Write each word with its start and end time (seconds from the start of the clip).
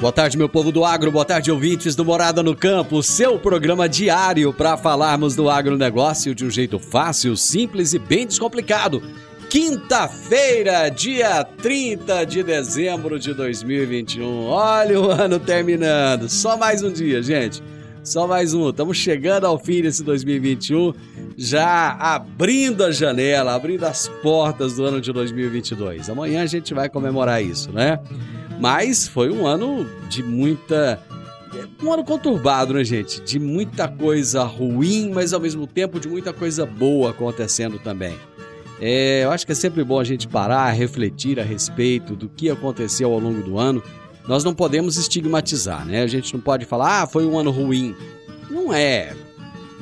Boa 0.00 0.12
tarde, 0.12 0.38
meu 0.38 0.48
povo 0.48 0.72
do 0.72 0.82
agro, 0.82 1.12
boa 1.12 1.26
tarde, 1.26 1.52
ouvintes 1.52 1.94
do 1.94 2.06
Morada 2.06 2.42
no 2.42 2.56
Campo, 2.56 3.02
seu 3.02 3.38
programa 3.38 3.86
diário 3.86 4.50
para 4.50 4.74
falarmos 4.74 5.36
do 5.36 5.50
agronegócio 5.50 6.34
de 6.34 6.42
um 6.42 6.48
jeito 6.48 6.78
fácil, 6.78 7.36
simples 7.36 7.92
e 7.92 7.98
bem 7.98 8.26
descomplicado. 8.26 9.02
Quinta-feira, 9.50 10.88
dia 10.88 11.44
30 11.44 12.24
de 12.24 12.42
dezembro 12.42 13.18
de 13.18 13.34
2021. 13.34 14.44
Olha 14.46 14.98
o 14.98 15.10
ano 15.10 15.38
terminando. 15.38 16.30
Só 16.30 16.56
mais 16.56 16.82
um 16.82 16.90
dia, 16.90 17.22
gente. 17.22 17.62
Só 18.02 18.26
mais 18.26 18.54
um. 18.54 18.70
Estamos 18.70 18.96
chegando 18.96 19.46
ao 19.46 19.58
fim 19.58 19.82
desse 19.82 20.02
2021, 20.02 20.94
já 21.36 21.90
abrindo 22.00 22.84
a 22.84 22.90
janela, 22.90 23.54
abrindo 23.54 23.84
as 23.84 24.08
portas 24.22 24.76
do 24.76 24.84
ano 24.86 24.98
de 24.98 25.12
2022. 25.12 26.08
Amanhã 26.08 26.42
a 26.42 26.46
gente 26.46 26.72
vai 26.72 26.88
comemorar 26.88 27.44
isso, 27.44 27.70
né? 27.70 28.00
Mas 28.60 29.08
foi 29.08 29.30
um 29.30 29.46
ano 29.46 29.86
de 30.08 30.22
muita. 30.22 31.02
Um 31.82 31.92
ano 31.92 32.04
conturbado, 32.04 32.74
né, 32.74 32.84
gente? 32.84 33.20
De 33.22 33.38
muita 33.38 33.88
coisa 33.88 34.44
ruim, 34.44 35.10
mas 35.12 35.32
ao 35.32 35.40
mesmo 35.40 35.66
tempo 35.66 35.98
de 35.98 36.06
muita 36.06 36.32
coisa 36.32 36.66
boa 36.66 37.10
acontecendo 37.10 37.78
também. 37.78 38.14
É, 38.80 39.24
eu 39.24 39.30
acho 39.30 39.44
que 39.44 39.52
é 39.52 39.54
sempre 39.54 39.82
bom 39.82 39.98
a 39.98 40.04
gente 40.04 40.28
parar, 40.28 40.70
refletir 40.70 41.40
a 41.40 41.42
respeito 41.42 42.14
do 42.14 42.28
que 42.28 42.48
aconteceu 42.50 43.12
ao 43.12 43.18
longo 43.18 43.42
do 43.42 43.58
ano. 43.58 43.82
Nós 44.28 44.44
não 44.44 44.54
podemos 44.54 44.96
estigmatizar, 44.96 45.84
né? 45.84 46.02
A 46.02 46.06
gente 46.06 46.32
não 46.32 46.40
pode 46.40 46.64
falar, 46.66 47.02
ah, 47.02 47.06
foi 47.06 47.26
um 47.26 47.38
ano 47.38 47.50
ruim. 47.50 47.96
Não 48.50 48.72
é. 48.72 49.14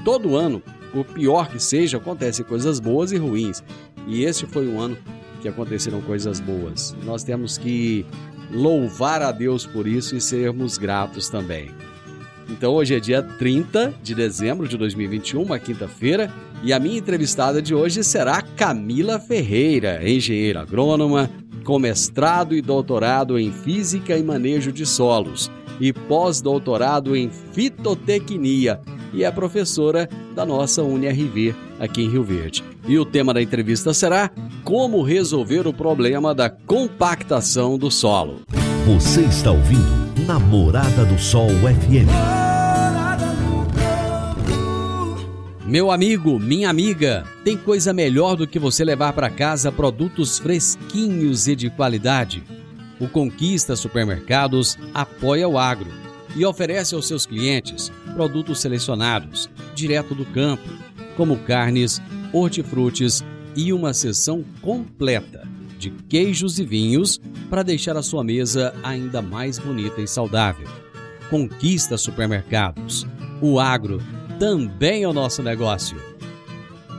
Todo 0.04 0.36
ano, 0.36 0.62
por 0.92 1.04
pior 1.04 1.48
que 1.48 1.62
seja, 1.62 1.98
acontecem 1.98 2.44
coisas 2.44 2.80
boas 2.80 3.12
e 3.12 3.16
ruins. 3.16 3.62
E 4.06 4.24
esse 4.24 4.46
foi 4.46 4.66
um 4.66 4.80
ano 4.80 4.96
que 5.42 5.48
aconteceram 5.48 6.00
coisas 6.00 6.40
boas. 6.40 6.96
Nós 7.04 7.22
temos 7.22 7.58
que 7.58 8.06
louvar 8.50 9.22
a 9.22 9.32
Deus 9.32 9.66
por 9.66 9.86
isso 9.86 10.16
e 10.16 10.20
sermos 10.20 10.78
gratos 10.78 11.28
também. 11.28 11.70
Então 12.48 12.72
hoje 12.72 12.94
é 12.94 13.00
dia 13.00 13.22
30 13.22 13.94
de 14.02 14.14
dezembro 14.14 14.66
de 14.66 14.76
2021, 14.76 15.42
uma 15.42 15.58
quinta-feira, 15.58 16.32
e 16.62 16.72
a 16.72 16.80
minha 16.80 16.98
entrevistada 16.98 17.60
de 17.60 17.74
hoje 17.74 18.02
será 18.02 18.42
Camila 18.42 19.20
Ferreira, 19.20 20.00
engenheira 20.08 20.62
agrônoma, 20.62 21.30
com 21.62 21.78
mestrado 21.78 22.54
e 22.54 22.62
doutorado 22.62 23.38
em 23.38 23.52
Física 23.52 24.16
e 24.16 24.22
Manejo 24.22 24.72
de 24.72 24.86
Solos 24.86 25.50
e 25.78 25.92
pós-doutorado 25.92 27.14
em 27.14 27.30
Fitotecnia 27.30 28.80
e 29.12 29.24
é 29.24 29.30
professora 29.30 30.08
da 30.34 30.44
nossa 30.44 30.82
UniRV 30.82 31.54
aqui 31.78 32.02
em 32.02 32.10
Rio 32.10 32.24
Verde. 32.24 32.64
E 32.86 32.98
o 32.98 33.04
tema 33.04 33.32
da 33.32 33.42
entrevista 33.42 33.92
será 33.94 34.30
Como 34.64 35.02
resolver 35.02 35.66
o 35.66 35.72
problema 35.72 36.34
da 36.34 36.48
compactação 36.50 37.78
do 37.78 37.90
solo. 37.90 38.40
Você 38.86 39.22
está 39.22 39.50
ouvindo 39.50 40.26
Namorada 40.26 41.04
do 41.04 41.18
Sol 41.18 41.48
FM. 41.48 42.08
Meu 45.68 45.90
amigo, 45.90 46.38
minha 46.38 46.70
amiga, 46.70 47.26
tem 47.44 47.54
coisa 47.54 47.92
melhor 47.92 48.36
do 48.36 48.46
que 48.46 48.58
você 48.58 48.82
levar 48.82 49.12
para 49.12 49.28
casa 49.28 49.70
produtos 49.70 50.38
fresquinhos 50.38 51.46
e 51.46 51.54
de 51.54 51.68
qualidade. 51.68 52.42
O 52.98 53.06
Conquista 53.06 53.76
Supermercados 53.76 54.78
apoia 54.94 55.46
o 55.46 55.58
agro 55.58 55.90
e 56.34 56.44
oferece 56.44 56.94
aos 56.94 57.06
seus 57.06 57.26
clientes 57.26 57.92
produtos 58.14 58.60
selecionados, 58.60 59.48
direto 59.74 60.14
do 60.14 60.24
campo, 60.24 60.68
como 61.18 61.36
carnes, 61.36 62.00
hortifrutis 62.32 63.24
e 63.56 63.72
uma 63.72 63.92
seção 63.92 64.44
completa 64.62 65.42
de 65.76 65.90
queijos 65.90 66.60
e 66.60 66.64
vinhos 66.64 67.20
para 67.50 67.64
deixar 67.64 67.96
a 67.96 68.02
sua 68.02 68.22
mesa 68.22 68.72
ainda 68.84 69.20
mais 69.20 69.58
bonita 69.58 70.00
e 70.00 70.06
saudável. 70.06 70.68
Conquista 71.28 71.98
Supermercados. 71.98 73.04
O 73.42 73.58
agro 73.58 74.00
também 74.38 75.02
é 75.02 75.08
o 75.08 75.12
nosso 75.12 75.42
negócio. 75.42 75.98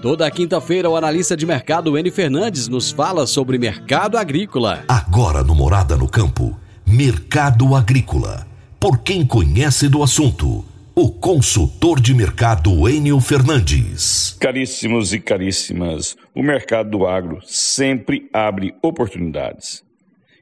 Toda 0.01 0.29
quinta-feira, 0.29 0.89
o 0.89 0.97
analista 0.97 1.35
de 1.35 1.45
mercado 1.45 1.97
N. 1.97 2.11
Fernandes 2.11 2.67
nos 2.67 2.91
fala 2.91 3.25
sobre 3.25 3.57
mercado 3.57 4.17
agrícola. 4.17 4.83
Agora 4.87 5.43
no 5.43 5.55
Morada 5.55 5.95
no 5.95 6.09
Campo, 6.09 6.57
Mercado 6.85 7.73
Agrícola. 7.73 8.45
Por 8.79 8.99
quem 8.99 9.25
conhece 9.25 9.87
do 9.87 10.03
assunto 10.03 10.63
o 11.01 11.09
consultor 11.09 12.01
de 12.01 12.13
mercado 12.13 12.89
Enio 12.89 13.21
Fernandes. 13.21 14.35
Caríssimos 14.37 15.13
e 15.13 15.19
caríssimas, 15.21 16.17
o 16.35 16.43
mercado 16.43 16.89
do 16.89 17.07
agro 17.07 17.39
sempre 17.41 18.29
abre 18.33 18.75
oportunidades. 18.81 19.81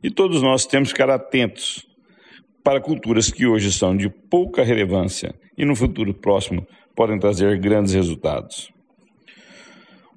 E 0.02 0.10
todos 0.10 0.42
nós 0.42 0.66
temos 0.66 0.88
que 0.88 0.96
ficar 0.96 1.12
atentos 1.12 1.86
para 2.64 2.82
culturas 2.82 3.30
que 3.30 3.46
hoje 3.46 3.72
são 3.72 3.96
de 3.96 4.10
pouca 4.10 4.64
relevância 4.64 5.36
e 5.56 5.64
no 5.64 5.76
futuro 5.76 6.12
próximo 6.12 6.66
podem 6.96 7.20
trazer 7.20 7.60
grandes 7.60 7.94
resultados. 7.94 8.72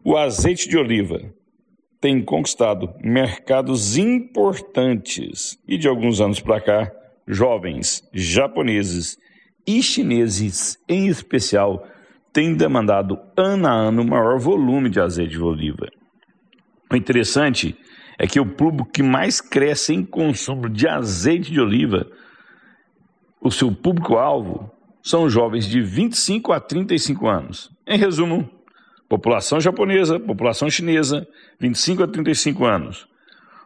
O 0.02 0.16
azeite 0.16 0.70
de 0.70 0.78
oliva 0.78 1.20
tem 2.00 2.22
conquistado 2.22 2.94
mercados 3.04 3.98
importantes 3.98 5.58
e 5.68 5.76
de 5.76 5.86
alguns 5.86 6.18
anos 6.18 6.40
para 6.40 6.62
cá, 6.62 6.90
jovens 7.28 8.02
japoneses 8.14 9.18
e 9.78 9.82
chineses, 9.82 10.78
em 10.88 11.06
especial, 11.06 11.86
têm 12.32 12.54
demandado 12.54 13.18
ano 13.36 13.66
a 13.68 13.72
ano 13.72 14.04
maior 14.04 14.38
volume 14.38 14.88
de 14.88 15.00
azeite 15.00 15.32
de 15.32 15.42
oliva. 15.42 15.88
O 16.90 16.96
interessante 16.96 17.76
é 18.18 18.26
que 18.26 18.40
o 18.40 18.46
público 18.46 18.90
que 18.90 19.02
mais 19.02 19.40
cresce 19.40 19.94
em 19.94 20.04
consumo 20.04 20.68
de 20.68 20.88
azeite 20.88 21.52
de 21.52 21.60
oliva, 21.60 22.06
o 23.40 23.50
seu 23.50 23.72
público-alvo, 23.72 24.70
são 25.02 25.28
jovens 25.28 25.66
de 25.66 25.80
25 25.80 26.52
a 26.52 26.60
35 26.60 27.26
anos. 27.28 27.70
Em 27.86 27.96
resumo, 27.96 28.50
população 29.08 29.60
japonesa, 29.60 30.20
população 30.20 30.68
chinesa, 30.68 31.26
25 31.58 32.02
a 32.02 32.08
35 32.08 32.64
anos. 32.64 33.09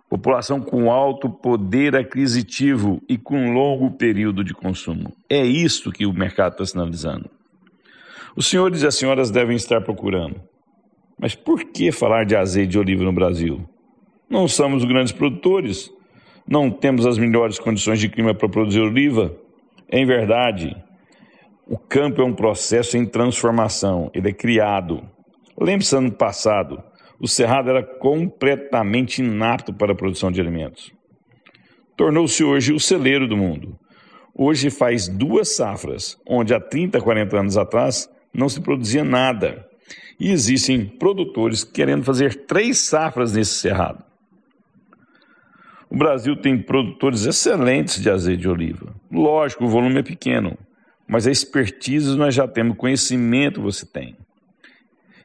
População 0.09 0.61
com 0.61 0.93
alto 0.93 1.29
poder 1.29 1.97
aquisitivo 1.97 3.03
e 3.09 3.19
com 3.19 3.53
longo 3.53 3.91
período 3.93 4.45
de 4.45 4.55
consumo. 4.55 5.13
É 5.29 5.45
isso 5.45 5.91
que 5.91 6.07
o 6.07 6.13
mercado 6.13 6.53
está 6.53 6.67
sinalizando. 6.67 7.29
Os 8.37 8.47
senhores 8.47 8.83
e 8.83 8.87
as 8.87 8.95
senhoras 8.97 9.31
devem 9.31 9.57
estar 9.57 9.81
procurando. 9.81 10.41
Mas 11.19 11.35
por 11.35 11.65
que 11.65 11.93
falar 11.93 12.25
de 12.25 12.37
azeite 12.37 12.73
de 12.73 12.79
oliva 12.79 13.05
no 13.05 13.13
Brasil? 13.13 13.69
Não 14.29 14.49
somos 14.49 14.85
grandes 14.85 15.13
produtores, 15.13 15.91
não 16.47 16.71
temos 16.71 17.07
as 17.07 17.19
melhores 17.19 17.59
condições 17.59 18.01
de 18.01 18.09
clima 18.09 18.35
para 18.35 18.49
produzir 18.49 18.81
oliva. 18.81 19.35
Em 19.91 20.05
verdade, 20.05 20.77
o 21.67 21.79
campo 21.79 22.21
é 22.21 22.25
um 22.25 22.35
processo 22.35 22.97
em 22.97 23.07
transformação, 23.07 24.11
ele 24.13 24.29
é 24.29 24.33
criado. 24.33 25.03
Lembre-se 25.59 25.97
ano 25.97 26.13
passado, 26.13 26.83
o 27.21 27.29
cerrado 27.29 27.71
era 27.71 27.83
completamente 27.83 29.23
inapto 29.23 29.73
para 29.73 29.93
a 29.93 29.97
produção 29.97 30.31
de 30.31 30.41
alimentos. 30.41 30.93
Tornou-se 31.97 32.43
hoje 32.43 32.73
o 32.73 32.81
celeiro 32.81 33.29
do 33.29 33.37
mundo. 33.37 33.79
Hoje 34.35 34.69
faz 34.69 35.07
duas 35.07 35.55
safras, 35.55 36.21
onde 36.29 36.53
há 36.53 36.61
30, 36.61 37.01
40 37.01 37.39
anos 37.39 37.57
atrás 37.57 38.11
não 38.33 38.49
se 38.49 38.61
produzia 38.61 39.05
nada. 39.05 39.65
E 40.19 40.31
existem 40.31 40.85
produtores 40.85 41.63
querendo 41.63 42.05
fazer 42.05 42.47
três 42.47 42.79
safras 42.79 43.33
nesse 43.33 43.55
cerrado. 43.55 44.05
O 45.89 45.97
Brasil 45.97 46.35
tem 46.35 46.61
produtores 46.61 47.25
excelentes 47.25 48.03
de 48.03 48.11
azeite 48.11 48.43
de 48.43 48.49
oliva. 48.49 48.93
Lógico, 49.11 49.65
o 49.65 49.69
volume 49.69 50.01
é 50.01 50.03
pequeno, 50.03 50.59
mas 51.07 51.27
a 51.27 51.31
expertise 51.31 52.17
nós 52.17 52.35
já 52.35 52.49
temos, 52.49 52.77
conhecimento 52.77 53.63
você 53.63 53.87
tem. 53.87 54.17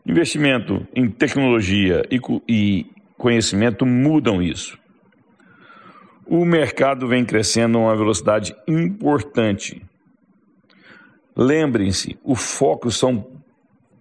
Investimento 0.06 0.88
em 0.96 1.10
tecnologia 1.10 2.04
e 2.10 2.86
conhecimento 3.18 3.86
mudam 3.86 4.42
isso. 4.42 4.78
O 6.26 6.46
mercado 6.46 7.08
vem 7.08 7.26
crescendo 7.26 7.78
a 7.78 7.82
uma 7.82 7.96
velocidade 7.96 8.56
importante. 8.68 9.82
Lembrem-se, 11.36 12.18
o 12.24 12.36
foco 12.36 12.92
são 12.92 13.28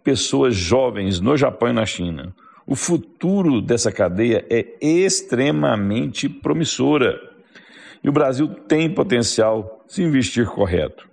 pessoas 0.02 0.54
jovens 0.54 1.20
no 1.20 1.36
Japão 1.36 1.70
e 1.70 1.72
na 1.72 1.86
China. 1.86 2.34
O 2.66 2.74
futuro 2.74 3.62
dessa 3.62 3.90
cadeia 3.90 4.44
é 4.50 4.74
extremamente 4.80 6.28
promissora. 6.28 7.18
E 8.04 8.08
o 8.08 8.12
Brasil 8.12 8.48
tem 8.48 8.92
potencial 8.92 9.84
se 9.88 10.02
investir 10.02 10.46
correto. 10.46 11.08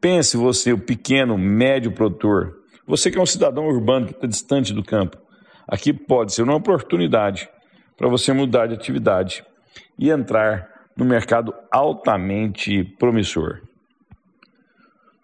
Pense 0.00 0.36
você, 0.36 0.72
o 0.72 0.78
pequeno, 0.78 1.38
médio 1.38 1.90
produtor, 1.92 2.58
você 2.86 3.10
que 3.10 3.18
é 3.18 3.20
um 3.22 3.26
cidadão 3.26 3.66
urbano 3.66 4.06
que 4.06 4.12
está 4.12 4.26
distante 4.26 4.72
do 4.72 4.82
campo. 4.82 5.18
Aqui 5.66 5.92
pode 5.92 6.32
ser 6.32 6.42
uma 6.42 6.54
oportunidade 6.54 7.48
para 7.96 8.08
você 8.08 8.32
mudar 8.32 8.66
de 8.66 8.74
atividade 8.74 9.44
e 9.98 10.10
entrar 10.10 10.68
no 10.96 11.04
mercado 11.04 11.52
altamente 11.70 12.84
promissor. 12.98 13.62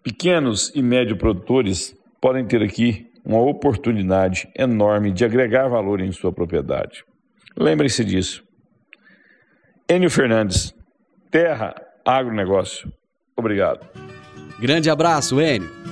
Pequenos 0.03 0.73
e 0.75 0.83
médios 0.83 1.19
produtores 1.19 1.97
podem 2.21 2.45
ter 2.45 2.63
aqui 2.63 3.07
uma 3.25 3.41
oportunidade 3.41 4.49
enorme 4.57 5.13
de 5.13 5.25
agregar 5.25 5.69
valor 5.69 6.01
em 6.01 6.11
sua 6.11 6.33
propriedade. 6.33 7.05
Lembre-se 7.57 8.05
disso. 8.05 8.43
Enio 9.89 10.11
Fernandes, 10.11 10.75
Terra 11.31 11.75
Agronegócio. 12.05 12.93
Obrigado. 13.37 13.87
Grande 14.59 14.91
abraço, 14.91 15.41
Enio. 15.41 15.92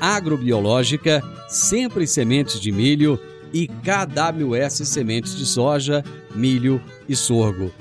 Agrobiológica, 0.00 1.22
Sempre 1.48 2.06
Sementes 2.06 2.60
de 2.60 2.70
Milho 2.70 3.18
e 3.52 3.68
KWS 3.68 4.86
Sementes 4.86 5.36
de 5.36 5.44
Soja, 5.46 6.04
Milho 6.34 6.80
e 7.08 7.16
Sorgo. 7.16 7.72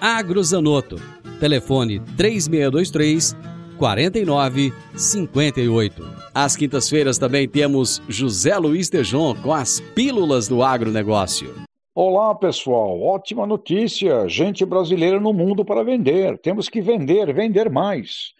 Agrozanoto. 0.00 1.00
Telefone 1.40 2.00
3623 2.16 3.36
4958. 3.78 6.04
Às 6.34 6.56
quintas-feiras 6.56 7.18
também 7.18 7.48
temos 7.48 8.02
José 8.08 8.56
Luiz 8.58 8.88
Tejon 8.88 9.34
com 9.36 9.52
as 9.52 9.78
Pílulas 9.80 10.48
do 10.48 10.62
Agronegócio. 10.62 11.54
Olá, 11.94 12.34
pessoal. 12.34 13.00
Ótima 13.00 13.46
notícia. 13.46 14.28
Gente 14.28 14.64
brasileira 14.64 15.20
no 15.20 15.32
mundo 15.32 15.64
para 15.64 15.84
vender. 15.84 16.36
Temos 16.38 16.68
que 16.68 16.80
vender, 16.80 17.32
vender 17.32 17.70
mais. 17.70 18.34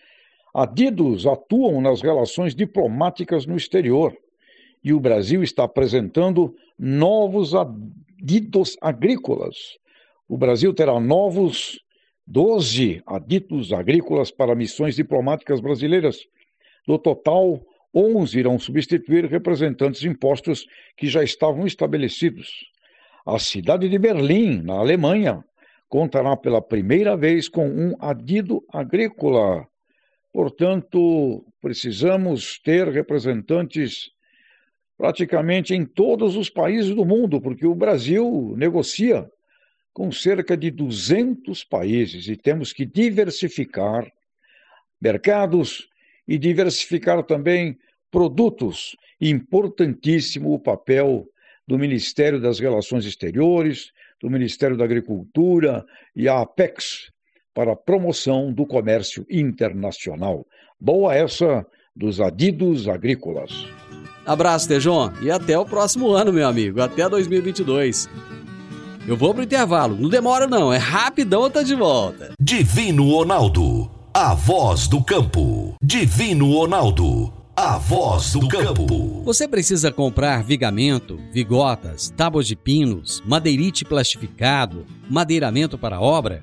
Adidos 0.55 1.27
atuam 1.27 1.81
nas 1.81 2.01
relações 2.01 2.55
diplomáticas 2.55 3.45
no 3.45 3.57
exterior 3.57 4.17
e 4.85 4.93
o 4.93 5.01
Brasil 5.01 5.43
está 5.43 5.65
apresentando 5.65 6.55
novos 6.79 7.55
adidos 7.57 8.77
agrícolas. 8.81 9.57
O 10.29 10.39
Brasil 10.39 10.73
terá 10.73 11.01
novos 11.01 11.81
12 12.25 13.03
aditos 13.05 13.73
agrícolas 13.73 14.31
para 14.31 14.55
missões 14.55 14.95
diplomáticas 14.95 15.61
brasileiras. 15.61 16.21
Do 16.87 16.99
total, 17.01 17.61
11 17.93 18.39
irão 18.39 18.57
substituir 18.57 19.25
representantes 19.25 20.05
impostos 20.05 20.67
que 20.97 21.09
já 21.09 21.25
estavam 21.25 21.67
estabelecidos. 21.67 22.49
A 23.27 23.41
cidade 23.41 23.89
de 23.89 23.99
Berlim, 23.99 24.63
na 24.63 24.75
Alemanha, 24.75 25.45
contará 25.89 26.37
pela 26.37 26.63
primeira 26.63 27.17
vez 27.17 27.49
com 27.49 27.67
um 27.67 27.97
adido 27.99 28.63
agrícola. 28.73 29.67
Portanto, 30.35 31.47
precisamos 31.61 32.59
ter 32.59 32.89
representantes 32.89 34.11
praticamente 34.99 35.73
em 35.73 35.87
todos 35.87 36.35
os 36.35 36.51
países 36.51 36.93
do 36.93 37.05
mundo, 37.05 37.41
porque 37.41 37.65
o 37.65 37.75
Brasil 37.75 38.53
negocia 38.57 39.31
com 39.93 40.11
cerca 40.11 40.57
de 40.57 40.73
200 40.73 41.63
países 41.63 42.27
e 42.27 42.37
temos 42.37 42.73
que 42.73 42.85
diversificar 42.85 44.11
mercados 45.01 45.89
e 46.27 46.37
diversificar 46.37 47.23
também 47.23 47.79
produtos. 48.11 48.97
Importantíssimo 49.21 50.53
o 50.53 50.59
papel 50.59 51.29
do 51.65 51.79
Ministério 51.79 52.41
das 52.41 52.59
Relações 52.59 53.07
Exteriores, 53.07 53.93
do 54.21 54.29
Ministério 54.29 54.77
da 54.77 54.83
Agricultura 54.83 55.87
e 56.17 56.29
a 56.29 56.41
Apex 56.41 57.14
para 57.55 57.73
a 57.73 57.77
promoção 57.77 58.53
do 58.53 58.67
comércio 58.67 59.25
internacional. 59.31 60.45
Boa 60.81 61.15
essa 61.15 61.65
dos 61.95 62.21
adidos 62.21 62.89
agrícolas. 62.89 63.67
Abraço, 64.27 64.69
Tejon, 64.69 65.13
e 65.23 65.31
até 65.31 65.57
o 65.59 65.65
próximo 65.65 66.11
ano, 66.11 66.33
meu 66.33 66.49
amigo, 66.49 66.83
até 66.83 67.09
2022. 67.09 68.09
Eu 69.07 69.17
vou 69.17 69.35
pro 69.35 69.43
intervalo, 69.43 69.97
não 69.97 70.09
demora 70.09 70.47
não, 70.47 70.73
é 70.73 70.79
rapidão, 70.79 71.51
tá 71.51 71.63
de 71.63 71.75
volta. 71.75 72.33
Divino 72.41 73.11
Ronaldo, 73.11 73.91
a 74.13 74.35
voz 74.35 74.89
do 74.89 75.05
campo. 75.05 75.75
Divino 75.83 76.51
Ronaldo, 76.55 77.31
a 77.55 77.77
voz 77.77 78.33
do 78.33 78.49
campo. 78.49 79.23
Você 79.25 79.47
precisa 79.47 79.93
comprar 79.93 80.43
vigamento, 80.43 81.21
vigotas, 81.31 82.09
tábuas 82.17 82.47
de 82.47 82.57
pinos, 82.57 83.23
madeirite 83.27 83.85
plastificado, 83.85 84.87
madeiramento 85.09 85.77
para 85.77 86.01
obra? 86.01 86.43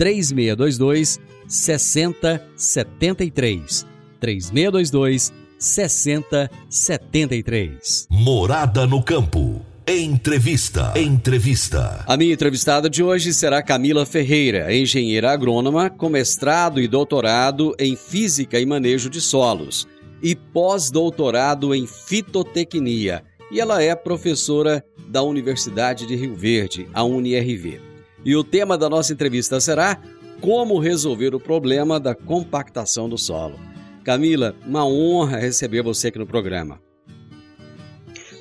3622 0.00 1.20
6073. 1.46 3.86
3622 4.18 5.32
6073. 5.58 8.06
Morada 8.08 8.86
no 8.86 9.02
campo. 9.02 9.60
Entrevista. 9.86 10.94
Entrevista. 10.96 12.02
A 12.06 12.16
minha 12.16 12.32
entrevistada 12.32 12.88
de 12.88 13.02
hoje 13.02 13.34
será 13.34 13.62
Camila 13.62 14.06
Ferreira, 14.06 14.74
engenheira 14.74 15.32
agrônoma 15.32 15.90
com 15.90 16.08
mestrado 16.08 16.80
e 16.80 16.88
doutorado 16.88 17.74
em 17.78 17.94
Física 17.94 18.58
e 18.58 18.64
Manejo 18.64 19.10
de 19.10 19.20
Solos 19.20 19.86
e 20.22 20.34
pós-doutorado 20.34 21.74
em 21.74 21.86
Fitotecnia. 21.86 23.22
E 23.52 23.60
ela 23.60 23.82
é 23.82 23.94
professora 23.94 24.82
da 25.08 25.22
Universidade 25.22 26.06
de 26.06 26.16
Rio 26.16 26.34
Verde, 26.34 26.88
a 26.94 27.04
UniRV. 27.04 27.89
E 28.24 28.36
o 28.36 28.44
tema 28.44 28.76
da 28.76 28.88
nossa 28.88 29.12
entrevista 29.12 29.60
será 29.60 29.98
como 30.40 30.78
resolver 30.78 31.34
o 31.34 31.40
problema 31.40 31.98
da 31.98 32.14
compactação 32.14 33.08
do 33.08 33.16
solo. 33.16 33.58
Camila, 34.04 34.54
uma 34.66 34.86
honra 34.86 35.38
receber 35.38 35.82
você 35.82 36.08
aqui 36.08 36.18
no 36.18 36.26
programa. 36.26 36.80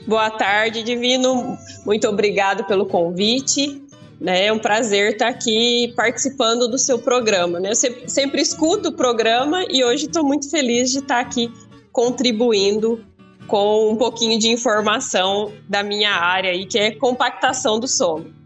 Boa 0.07 0.29
tarde, 0.31 0.81
Divino. 0.81 1.57
Muito 1.85 2.07
obrigado 2.07 2.63
pelo 2.65 2.85
convite. 2.85 3.81
Né? 4.19 4.47
É 4.47 4.53
um 4.53 4.59
prazer 4.59 5.13
estar 5.13 5.27
aqui 5.27 5.93
participando 5.95 6.67
do 6.67 6.77
seu 6.77 6.99
programa. 6.99 7.59
Né? 7.59 7.71
Eu 7.71 7.75
sempre 8.09 8.41
escuto 8.41 8.89
o 8.89 8.93
programa 8.93 9.65
e 9.69 9.83
hoje 9.83 10.07
estou 10.07 10.23
muito 10.23 10.49
feliz 10.49 10.91
de 10.91 10.99
estar 10.99 11.19
aqui 11.19 11.51
contribuindo 11.91 13.03
com 13.47 13.91
um 13.91 13.95
pouquinho 13.95 14.37
de 14.39 14.49
informação 14.49 15.51
da 15.67 15.83
minha 15.83 16.11
área, 16.11 16.65
que 16.67 16.77
é 16.77 16.91
compactação 16.91 17.79
do 17.79 17.87
solo. 17.87 18.38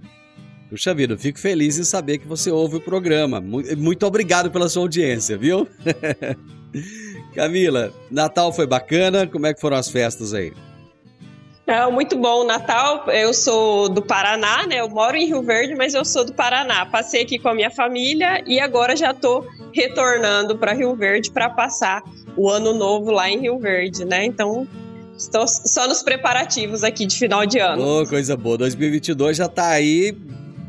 Puxa 0.74 0.92
vida, 0.92 1.14
eu 1.14 1.18
fico 1.20 1.38
feliz 1.38 1.78
em 1.78 1.84
saber 1.84 2.18
que 2.18 2.28
você 2.28 2.50
ouve 2.50 2.78
o 2.78 2.82
programa. 2.82 3.40
Muito 3.40 4.08
obrigado 4.08 4.50
pela 4.50 4.68
sua 4.68 4.82
audiência, 4.82 5.38
viu? 5.38 5.68
Camila, 7.36 7.94
Natal 8.10 8.52
foi 8.52 8.66
bacana? 8.66 9.28
Como 9.28 9.46
é 9.46 9.54
que 9.54 9.62
foram 9.62 9.78
as 9.78 9.88
festas 9.88 10.34
aí? 10.34 10.52
É, 11.68 11.86
muito 11.92 12.18
bom 12.18 12.44
Natal. 12.44 13.08
Eu 13.12 13.36
sou 13.36 13.88
do 13.88 14.02
Paraná, 14.02 14.66
né? 14.66 14.80
Eu 14.80 14.90
moro 14.90 15.16
em 15.16 15.28
Rio 15.28 15.44
Verde, 15.44 15.76
mas 15.76 15.94
eu 15.94 16.04
sou 16.04 16.26
do 16.26 16.34
Paraná. 16.34 16.88
Passei 16.88 17.22
aqui 17.22 17.38
com 17.38 17.50
a 17.50 17.54
minha 17.54 17.70
família 17.70 18.44
e 18.48 18.60
agora 18.60 18.96
já 18.96 19.12
estou 19.12 19.48
retornando 19.72 20.58
para 20.58 20.74
Rio 20.74 20.96
Verde 20.96 21.30
para 21.30 21.52
passar 21.52 22.02
o 22.36 22.50
ano 22.50 22.74
novo 22.74 23.12
lá 23.12 23.30
em 23.30 23.40
Rio 23.40 23.60
Verde, 23.60 24.06
né? 24.06 24.26
Então, 24.26 24.68
estou 25.16 25.48
só 25.48 25.88
nos 25.88 26.02
preparativos 26.02 26.84
aqui 26.84 27.06
de 27.06 27.16
final 27.16 27.46
de 27.46 27.60
ano. 27.60 28.02
Oh, 28.02 28.08
coisa 28.08 28.36
boa. 28.36 28.58
2022 28.58 29.38
já 29.38 29.46
está 29.46 29.68
aí 29.68 30.18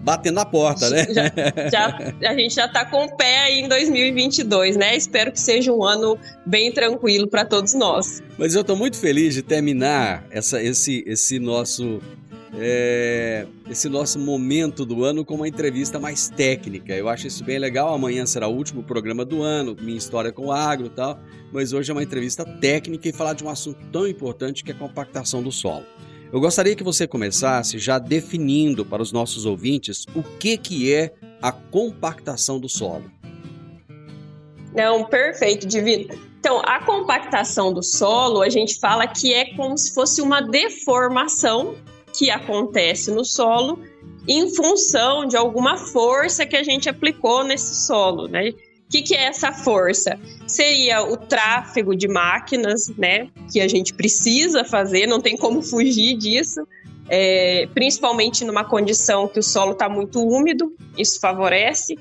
batendo 0.05 0.35
na 0.35 0.45
porta, 0.45 0.91
né? 0.91 1.07
Já, 1.11 1.33
já, 1.71 2.13
a 2.31 2.35
gente 2.37 2.55
já 2.55 2.67
está 2.67 2.85
com 2.85 3.07
o 3.07 3.17
pé 3.17 3.45
aí 3.45 3.61
em 3.61 3.69
2022, 3.69 4.77
né? 4.77 4.95
Espero 4.95 5.33
que 5.33 5.41
seja 5.41 5.73
um 5.73 5.83
ano 5.83 6.19
bem 6.45 6.71
tranquilo 6.71 7.27
para 7.27 7.45
todos 7.45 7.73
nós. 7.73 8.23
Mas 8.37 8.55
eu 8.55 8.61
estou 8.61 8.77
muito 8.77 8.99
feliz 8.99 9.35
de 9.35 9.43
terminar 9.43 10.27
essa, 10.31 10.63
esse, 10.63 11.03
esse 11.07 11.39
nosso 11.39 12.01
é, 12.57 13.47
esse 13.69 13.89
nosso 13.89 14.19
momento 14.19 14.85
do 14.85 15.05
ano 15.05 15.25
com 15.25 15.35
uma 15.35 15.49
entrevista 15.49 15.99
mais 15.99 16.29
técnica. 16.29 16.95
Eu 16.95 17.09
acho 17.09 17.27
isso 17.27 17.43
bem 17.43 17.59
legal. 17.59 17.93
Amanhã 17.95 18.27
será 18.27 18.47
o 18.47 18.55
último 18.55 18.83
programa 18.83 19.25
do 19.25 19.43
ano, 19.43 19.75
minha 19.81 19.99
história 19.99 20.31
com 20.31 20.47
o 20.47 20.53
agro 20.53 20.87
e 20.87 20.91
tal. 20.91 21.19
Mas 21.51 21.73
hoje 21.73 21.91
é 21.91 21.95
uma 21.95 22.03
entrevista 22.03 22.45
técnica 22.45 23.09
e 23.09 23.13
falar 23.13 23.33
de 23.33 23.43
um 23.43 23.49
assunto 23.49 23.79
tão 23.91 24.07
importante 24.07 24.63
que 24.63 24.71
é 24.71 24.75
a 24.75 24.79
compactação 24.79 25.43
do 25.43 25.51
solo. 25.51 25.85
Eu 26.35 26.41
gostaria 26.41 26.75
que 26.75 26.83
você 26.83 27.07
começasse 27.07 27.79
já 27.79 27.97
definindo 27.97 28.85
para 28.85 29.01
os 29.01 29.13
nossos 29.13 29.47
ouvintes 29.47 30.05
o 30.17 30.23
que, 30.37 30.59
que 30.59 30.93
é 30.93 31.15
a 31.41 31.53
compactação 31.53 32.59
do 32.59 32.69
solo. 32.69 33.09
Não, 34.75 35.05
perfeito, 35.05 35.65
Divino. 35.65 36.13
Então, 36.41 36.61
a 36.65 36.81
compactação 36.85 37.73
do 37.73 37.85
solo, 37.85 38.43
a 38.43 38.49
gente 38.49 38.81
fala 38.81 39.07
que 39.07 39.33
é 39.33 39.55
como 39.55 39.79
se 39.79 39.95
fosse 39.95 40.21
uma 40.21 40.41
deformação 40.41 41.77
que 42.13 42.29
acontece 42.31 43.13
no 43.13 43.25
solo 43.25 43.79
em 44.27 44.53
função 44.57 45.27
de 45.27 45.37
alguma 45.37 45.77
força 45.77 46.45
que 46.45 46.57
a 46.57 46.65
gente 46.65 46.89
aplicou 46.89 47.45
nesse 47.45 47.87
solo, 47.87 48.27
né? 48.27 48.53
Que, 48.95 49.03
que, 49.03 49.17
é 49.17 49.25
essa 49.25 49.51
força? 49.51 50.17
Seria 50.47 51.03
o 51.03 51.17
tráfego 51.17 51.97
de 51.97 52.07
máquinas, 52.07 52.93
né? 52.97 53.29
Que 53.53 53.61
a 53.61 53.67
gente 53.67 53.93
precisa 53.93 54.65
fazer, 54.65 55.09
não 55.09 55.21
tem 55.21 55.37
como 55.37 55.61
fugir 55.63 56.17
disso. 56.17 56.65
É, 57.09 57.69
principalmente 57.75 58.45
numa 58.45 58.65
condição 58.65 59.27
que 59.27 59.41
o 59.41 59.43
solo 59.43 59.73
está 59.73 59.89
muito 59.89 60.23
úmido, 60.23 60.73
isso 60.97 61.19
favorece 61.19 61.99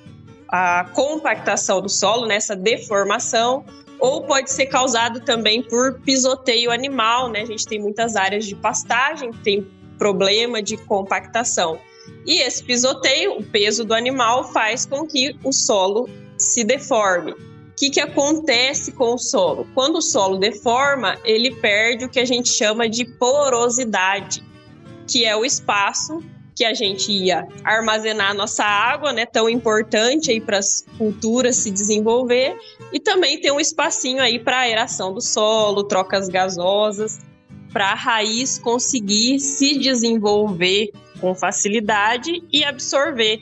a 0.47 0.87
compactação 0.93 1.81
do 1.81 1.89
solo, 1.89 2.27
nessa 2.27 2.55
né, 2.55 2.61
deformação, 2.61 3.65
ou 3.97 4.21
pode 4.27 4.51
ser 4.51 4.67
causado 4.67 5.19
também 5.21 5.63
por 5.63 5.99
pisoteio 6.01 6.69
animal, 6.69 7.27
né? 7.27 7.41
A 7.41 7.45
gente 7.45 7.65
tem 7.65 7.81
muitas 7.81 8.15
áreas 8.15 8.45
de 8.45 8.53
pastagem, 8.53 9.31
tem 9.43 9.67
problema 9.97 10.61
de 10.61 10.77
compactação. 10.77 11.79
E 12.23 12.39
esse 12.39 12.63
pisoteio, 12.63 13.39
o 13.39 13.43
peso 13.43 13.83
do 13.83 13.95
animal, 13.95 14.43
faz 14.53 14.85
com 14.85 15.07
que 15.07 15.35
o 15.43 15.51
solo 15.51 16.07
se 16.43 16.63
deforme. 16.63 17.31
O 17.31 17.75
que, 17.75 17.89
que 17.89 17.99
acontece 17.99 18.91
com 18.91 19.15
o 19.15 19.17
solo? 19.17 19.67
Quando 19.73 19.97
o 19.97 20.01
solo 20.01 20.37
deforma, 20.37 21.17
ele 21.23 21.55
perde 21.55 22.05
o 22.05 22.09
que 22.09 22.19
a 22.19 22.25
gente 22.25 22.49
chama 22.49 22.87
de 22.87 23.03
porosidade, 23.03 24.43
que 25.07 25.25
é 25.25 25.35
o 25.35 25.43
espaço 25.43 26.23
que 26.55 26.63
a 26.63 26.73
gente 26.73 27.11
ia 27.11 27.47
armazenar 27.63 28.35
nossa 28.35 28.63
água, 28.63 29.11
né, 29.11 29.25
tão 29.25 29.49
importante 29.49 30.29
aí 30.29 30.39
para 30.39 30.59
as 30.59 30.85
culturas 30.97 31.55
se 31.55 31.71
desenvolver, 31.71 32.55
e 32.91 32.99
também 32.99 33.41
tem 33.41 33.51
um 33.51 33.59
espacinho 33.59 34.21
aí 34.21 34.37
para 34.37 34.59
aeração 34.59 35.13
do 35.13 35.21
solo, 35.21 35.83
trocas 35.83 36.29
gasosas, 36.29 37.19
para 37.71 37.87
a 37.87 37.95
raiz 37.95 38.59
conseguir 38.59 39.39
se 39.39 39.79
desenvolver 39.79 40.91
com 41.19 41.33
facilidade 41.33 42.43
e 42.51 42.63
absorver 42.63 43.41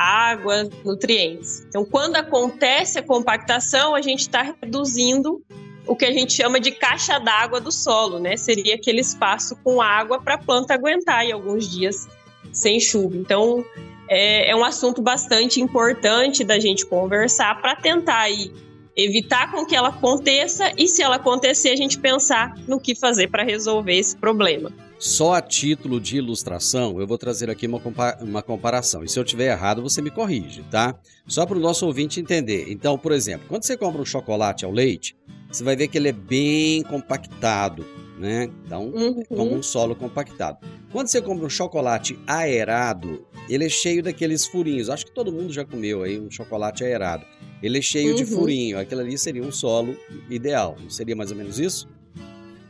água, 0.00 0.68
nutrientes. 0.84 1.64
Então, 1.68 1.84
quando 1.84 2.16
acontece 2.16 2.98
a 2.98 3.02
compactação, 3.02 3.94
a 3.94 4.00
gente 4.00 4.20
está 4.20 4.42
reduzindo 4.42 5.42
o 5.86 5.96
que 5.96 6.04
a 6.04 6.12
gente 6.12 6.32
chama 6.32 6.60
de 6.60 6.70
caixa 6.70 7.18
d'água 7.18 7.60
do 7.60 7.72
solo, 7.72 8.18
né? 8.18 8.36
Seria 8.36 8.74
aquele 8.76 9.00
espaço 9.00 9.56
com 9.62 9.80
água 9.80 10.20
para 10.20 10.34
a 10.34 10.38
planta 10.38 10.74
aguentar 10.74 11.24
em 11.24 11.32
alguns 11.32 11.68
dias 11.68 12.08
sem 12.52 12.80
chuva. 12.80 13.16
Então, 13.16 13.64
é, 14.08 14.50
é 14.50 14.56
um 14.56 14.64
assunto 14.64 15.02
bastante 15.02 15.60
importante 15.60 16.44
da 16.44 16.58
gente 16.58 16.86
conversar 16.86 17.60
para 17.60 17.76
tentar 17.76 18.20
aí 18.20 18.52
evitar 18.96 19.50
com 19.50 19.64
que 19.64 19.74
ela 19.74 19.88
aconteça 19.88 20.72
e 20.76 20.86
se 20.86 21.02
ela 21.02 21.16
acontecer 21.16 21.70
a 21.70 21.76
gente 21.76 21.98
pensar 21.98 22.54
no 22.66 22.80
que 22.80 22.94
fazer 22.94 23.28
para 23.28 23.42
resolver 23.42 23.96
esse 23.96 24.16
problema. 24.16 24.72
Só 25.00 25.32
a 25.32 25.40
título 25.40 25.98
de 25.98 26.18
ilustração, 26.18 27.00
eu 27.00 27.06
vou 27.06 27.16
trazer 27.16 27.48
aqui 27.48 27.66
uma, 27.66 27.80
uma 28.20 28.42
comparação. 28.42 29.02
E 29.02 29.08
se 29.08 29.18
eu 29.18 29.24
tiver 29.24 29.50
errado, 29.50 29.80
você 29.80 30.02
me 30.02 30.10
corrige, 30.10 30.62
tá? 30.70 30.94
Só 31.26 31.46
para 31.46 31.56
o 31.56 31.60
nosso 31.60 31.86
ouvinte 31.86 32.20
entender. 32.20 32.66
Então, 32.68 32.98
por 32.98 33.10
exemplo, 33.10 33.46
quando 33.48 33.62
você 33.62 33.78
compra 33.78 34.02
um 34.02 34.04
chocolate 34.04 34.62
ao 34.62 34.70
leite, 34.70 35.16
você 35.50 35.64
vai 35.64 35.74
ver 35.74 35.88
que 35.88 35.96
ele 35.96 36.10
é 36.10 36.12
bem 36.12 36.82
compactado, 36.82 37.86
né? 38.18 38.50
Então, 38.66 38.88
uhum. 38.88 39.24
como 39.24 39.54
um 39.54 39.62
solo 39.62 39.96
compactado. 39.96 40.58
Quando 40.92 41.08
você 41.08 41.22
compra 41.22 41.46
um 41.46 41.50
chocolate 41.50 42.18
aerado, 42.26 43.26
ele 43.48 43.64
é 43.64 43.70
cheio 43.70 44.02
daqueles 44.02 44.46
furinhos. 44.46 44.90
Acho 44.90 45.06
que 45.06 45.14
todo 45.14 45.32
mundo 45.32 45.50
já 45.50 45.64
comeu 45.64 46.02
aí 46.02 46.20
um 46.20 46.30
chocolate 46.30 46.84
aerado. 46.84 47.24
Ele 47.62 47.78
é 47.78 47.82
cheio 47.82 48.10
uhum. 48.10 48.16
de 48.16 48.26
furinho. 48.26 48.78
Aquilo 48.78 49.00
ali 49.00 49.16
seria 49.16 49.42
um 49.42 49.50
solo 49.50 49.96
ideal. 50.28 50.76
Não 50.78 50.90
seria 50.90 51.16
mais 51.16 51.30
ou 51.30 51.38
menos 51.38 51.58
isso? 51.58 51.88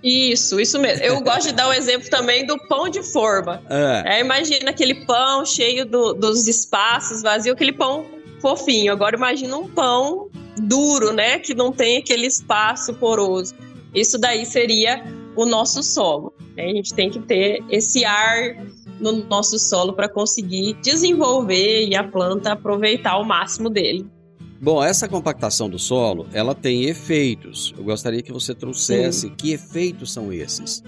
Isso, 0.03 0.59
isso 0.59 0.79
mesmo. 0.79 1.05
Eu 1.05 1.21
gosto 1.21 1.49
de 1.49 1.55
dar 1.55 1.67
o 1.67 1.71
um 1.71 1.75
exemplo 1.75 2.09
também 2.09 2.47
do 2.47 2.59
pão 2.67 2.89
de 2.89 3.03
forma. 3.03 3.63
É. 3.71 4.17
É, 4.17 4.21
imagina 4.21 4.71
aquele 4.71 5.07
pão 5.07 5.45
cheio 5.45 5.87
do, 5.87 6.13
dos 6.13 6.49
espaços 6.49 7.23
vazio, 7.23 7.53
aquele 7.53 7.73
pão 7.73 8.05
fofinho. 8.41 8.93
Agora 8.93 9.17
imagina 9.17 9.57
um 9.57 9.69
pão 9.69 10.29
duro, 10.57 11.13
né? 11.13 11.39
Que 11.39 11.55
não 11.55 11.73
tem 11.73 11.99
aquele 11.99 12.27
espaço 12.27 12.93
poroso. 12.95 13.55
Isso 13.95 14.19
daí 14.19 14.45
seria 14.45 15.05
o 15.37 15.47
nosso 15.47 15.83
solo. 15.83 16.33
Né? 16.57 16.65
A 16.65 16.75
gente 16.75 16.95
tem 16.95 17.11
que 17.11 17.21
ter 17.21 17.63
esse 17.71 18.05
ar 18.05 18.57
no 18.99 19.13
nosso 19.13 19.59
solo 19.59 19.93
para 19.93 20.09
conseguir 20.09 20.75
desenvolver 20.83 21.87
e 21.87 21.97
a 21.97 22.05
planta 22.05 22.53
aproveitar 22.53 23.17
o 23.19 23.25
máximo 23.25 23.71
dele. 23.71 24.07
Bom, 24.63 24.85
essa 24.85 25.09
compactação 25.09 25.71
do 25.71 25.79
solo, 25.79 26.29
ela 26.35 26.55
tem 26.55 26.85
efeitos. 26.85 27.73
Eu 27.79 27.83
gostaria 27.83 28.23
que 28.23 28.31
você 28.31 28.55
trouxesse 28.55 29.21
Sim. 29.21 29.35
que 29.35 29.53
efeitos 29.53 30.13
são 30.13 30.31
esses. 30.31 30.85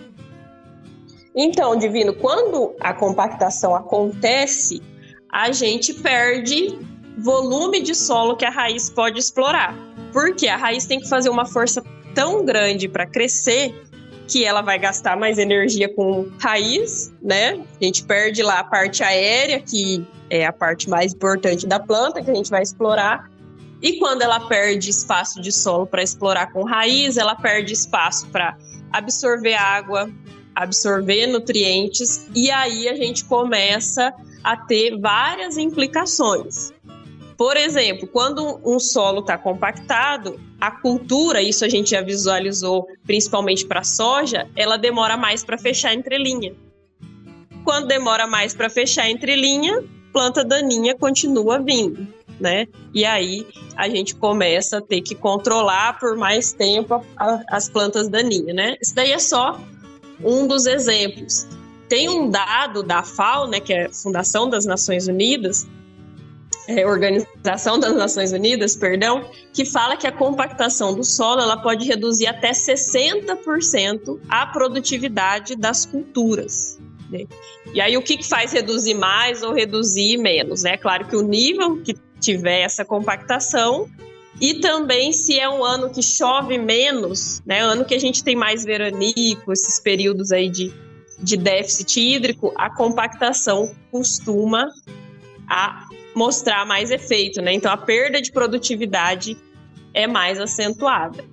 Então, 1.35 1.75
Divino, 1.77 2.13
quando 2.13 2.75
a 2.79 2.93
compactação 2.93 3.75
acontece, 3.75 4.83
a 5.31 5.51
gente 5.53 5.95
perde 5.95 6.79
volume 7.17 7.81
de 7.81 7.95
solo 7.95 8.37
que 8.37 8.45
a 8.45 8.51
raiz 8.51 8.91
pode 8.91 9.19
explorar. 9.19 9.75
Porque 10.13 10.49
a 10.49 10.57
raiz 10.59 10.85
tem 10.85 11.01
que 11.01 11.09
fazer 11.09 11.31
uma 11.31 11.47
força 11.47 11.83
tão 12.15 12.45
grande 12.45 12.89
para 12.89 13.07
crescer 13.07 13.75
que 14.29 14.45
ela 14.45 14.61
vai 14.61 14.79
gastar 14.79 15.17
mais 15.17 15.39
energia 15.39 15.89
com 15.89 16.29
raiz, 16.39 17.11
né? 17.23 17.59
A 17.81 17.85
gente 17.85 18.05
perde 18.05 18.43
lá 18.43 18.61
a 18.61 18.65
parte 18.65 19.03
aérea, 19.03 19.61
que 19.61 20.07
é 20.29 20.45
a 20.45 20.53
parte 20.53 20.89
mais 20.89 21.15
importante 21.15 21.67
da 21.67 21.81
planta 21.81 22.23
que 22.23 22.31
a 22.31 22.35
gente 22.35 22.51
vai 22.51 22.63
explorar, 22.63 23.31
e 23.83 23.99
quando 23.99 24.23
ela 24.23 24.39
perde 24.39 24.91
espaço 24.91 25.41
de 25.41 25.51
solo 25.51 25.87
para 25.87 26.03
explorar 26.03 26.53
com 26.53 26.63
raiz, 26.63 27.17
ela 27.17 27.35
perde 27.35 27.73
espaço 27.73 28.29
para 28.29 28.57
absorver 28.93 29.55
água, 29.55 30.09
absorver 30.55 31.27
nutrientes, 31.27 32.29
e 32.33 32.49
aí 32.51 32.89
a 32.89 32.95
gente 32.95 33.25
começa 33.25 34.15
a 34.45 34.57
ter 34.57 34.97
várias 34.99 35.57
implicações. 35.57 36.73
Por 37.37 37.57
exemplo, 37.57 38.07
quando 38.07 38.61
um 38.65 38.79
solo 38.79 39.21
está 39.21 39.37
compactado, 39.37 40.39
a 40.61 40.71
cultura, 40.71 41.43
isso 41.43 41.65
a 41.65 41.69
gente 41.69 41.91
já 41.91 42.01
visualizou 42.01 42.87
principalmente 43.05 43.67
para 43.67 43.83
soja, 43.83 44.49
ela 44.55 44.77
demora 44.77 45.17
mais 45.17 45.43
para 45.43 45.59
fechar 45.59 45.93
entrelinha. 45.93 46.55
Quando 47.65 47.89
demora 47.89 48.29
mais 48.29 48.55
para 48.55 48.71
fechar 48.71 49.11
entrelinha, 49.11 49.83
planta 50.13 50.45
daninha 50.45 50.95
continua 50.95 51.59
vindo 51.59 52.22
né? 52.43 52.67
E 52.93 53.05
aí 53.05 53.47
a 53.77 53.89
gente 53.89 54.15
começa 54.17 54.79
a 54.79 54.81
ter 54.83 55.01
que 55.01 55.15
controlar 55.15 55.99
por 55.99 56.17
mais 56.17 56.53
tempo 56.53 56.95
a, 56.95 57.03
a, 57.17 57.43
as 57.49 57.69
plantas 57.69 58.09
daninhas, 58.09 58.55
né? 58.55 58.77
Isso 58.83 58.95
daí 58.95 59.13
é 59.13 59.19
só 59.19 59.59
um 60.23 60.47
dos 60.47 60.67
exemplos. 60.67 61.47
Tem 61.89 62.09
um 62.09 62.29
dado 62.29 62.83
da 62.83 63.03
FAO, 63.03 63.49
né, 63.49 63.61
que 63.61 63.73
é 63.73 63.87
a 63.87 63.93
Fundação 63.93 64.49
das 64.49 64.65
Nações 64.65 65.09
Unidas, 65.09 65.67
é, 66.67 66.87
Organização 66.87 67.79
das 67.79 67.95
Nações 67.95 68.33
Unidas, 68.33 68.77
perdão, 68.77 69.29
que 69.53 69.65
fala 69.65 69.97
que 69.97 70.07
a 70.07 70.13
compactação 70.13 70.95
do 70.95 71.05
solo 71.05 71.41
ela 71.41 71.57
pode 71.57 71.87
reduzir 71.87 72.27
até 72.27 72.53
60% 72.53 74.21
a 74.29 74.47
produtividade 74.47 75.57
das 75.57 75.85
culturas. 75.85 76.79
Né? 77.11 77.27
E 77.75 77.81
aí 77.81 77.97
o 77.97 78.03
que, 78.03 78.17
que 78.17 78.27
faz 78.27 78.53
reduzir 78.53 78.95
mais 78.95 79.43
ou 79.43 79.53
reduzir 79.53 80.17
menos? 80.17 80.65
É 80.65 80.71
né? 80.71 80.77
claro 80.77 81.07
que 81.07 81.17
o 81.17 81.23
nível 81.23 81.83
que 81.83 81.95
tiver 82.23 82.61
essa 82.61 82.85
compactação, 82.85 83.91
e 84.41 84.55
também 84.55 85.13
se 85.13 85.39
é 85.39 85.49
um 85.49 85.63
ano 85.63 85.91
que 85.91 86.03
chove 86.03 86.57
menos, 86.57 87.43
né? 87.45 87.61
Ano 87.61 87.85
que 87.85 87.95
a 87.95 87.99
gente 87.99 88.25
tem 88.25 88.35
mais 88.35 88.65
veranico, 88.65 89.53
esses 89.53 89.79
períodos 89.79 90.33
aí 90.33 90.49
de, 90.49 90.73
de 91.19 91.37
déficit 91.37 92.01
hídrico, 92.01 92.53
a 92.57 92.71
compactação 92.71 93.75
costuma 93.91 94.69
a 95.49 95.87
mostrar 96.15 96.65
mais 96.67 96.91
efeito, 96.91 97.43
né? 97.43 97.53
Então 97.53 97.71
a 97.71 97.77
perda 97.77 98.21
de 98.23 98.33
produtividade 98.33 99.37
é 99.93 100.07
mais 100.07 100.41
acentuada. 100.41 101.25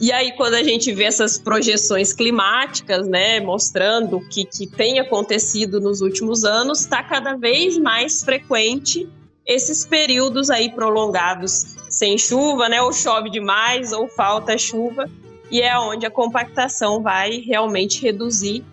E 0.00 0.10
aí, 0.10 0.32
quando 0.32 0.54
a 0.54 0.62
gente 0.62 0.90
vê 0.92 1.04
essas 1.04 1.38
projeções 1.38 2.12
climáticas, 2.12 3.06
né, 3.06 3.40
mostrando 3.40 4.16
o 4.16 4.28
que, 4.28 4.44
que 4.44 4.66
tem 4.66 4.98
acontecido 4.98 5.80
nos 5.80 6.00
últimos 6.00 6.44
anos, 6.44 6.80
está 6.80 7.02
cada 7.02 7.36
vez 7.36 7.78
mais 7.78 8.24
frequente 8.24 9.08
esses 9.46 9.84
períodos 9.84 10.50
aí 10.50 10.70
prolongados 10.70 11.76
sem 11.88 12.16
chuva, 12.16 12.68
né, 12.68 12.80
ou 12.80 12.92
chove 12.92 13.30
demais 13.30 13.92
ou 13.92 14.08
falta 14.08 14.56
chuva, 14.56 15.10
e 15.50 15.60
é 15.60 15.78
onde 15.78 16.06
a 16.06 16.10
compactação 16.10 17.02
vai 17.02 17.38
realmente 17.38 18.02
reduzir 18.02 18.64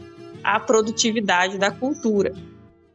a 0.44 0.60
produtividade 0.60 1.58
da 1.58 1.72
cultura. 1.72 2.34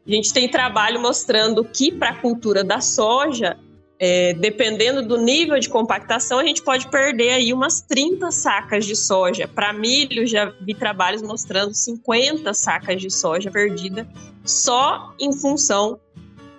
A 0.07 0.11
gente 0.11 0.33
tem 0.33 0.49
trabalho 0.49 1.01
mostrando 1.01 1.65
que 1.65 1.93
para 1.93 2.11
a 2.11 2.15
cultura 2.15 2.65
da 2.65 2.81
soja 2.81 3.59
é, 3.99 4.35
dependendo 4.35 5.07
do 5.07 5.17
nível 5.17 5.59
de 5.59 5.69
compactação, 5.69 6.39
a 6.39 6.45
gente 6.45 6.63
pode 6.63 6.89
perder 6.89 7.31
aí 7.31 7.53
umas 7.53 7.81
30 7.81 8.31
sacas 8.31 8.85
de 8.85 8.97
soja. 8.97 9.47
Para 9.47 9.73
milho, 9.73 10.27
já 10.27 10.53
vi 10.61 10.75
trabalhos 10.75 11.23
mostrando 11.23 11.73
50 11.73 12.53
sacas 12.53 13.01
de 13.01 13.11
soja 13.11 13.51
perdida 13.51 14.07
só 14.45 15.15
em 15.19 15.33
função 15.33 15.99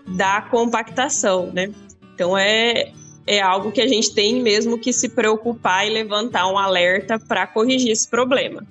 da 0.07 0.41
compactação, 0.41 1.51
né? 1.53 1.71
Então 2.13 2.37
é, 2.37 2.91
é 3.25 3.41
algo 3.41 3.71
que 3.71 3.81
a 3.81 3.87
gente 3.87 4.13
tem 4.13 4.41
mesmo 4.41 4.77
que 4.77 4.93
se 4.93 5.09
preocupar 5.09 5.87
e 5.87 5.89
levantar 5.89 6.47
um 6.47 6.57
alerta 6.57 7.19
para 7.19 7.45
corrigir 7.47 7.91
esse 7.91 8.07
problema. 8.07 8.65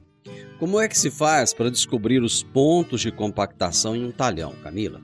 Como 0.58 0.80
é 0.80 0.88
que 0.88 0.96
se 0.96 1.10
faz 1.10 1.52
para 1.52 1.70
descobrir 1.70 2.22
os 2.22 2.42
pontos 2.42 3.00
de 3.00 3.10
compactação 3.10 3.94
em 3.94 4.04
um 4.04 4.12
talhão, 4.12 4.54
Camila? 4.62 5.00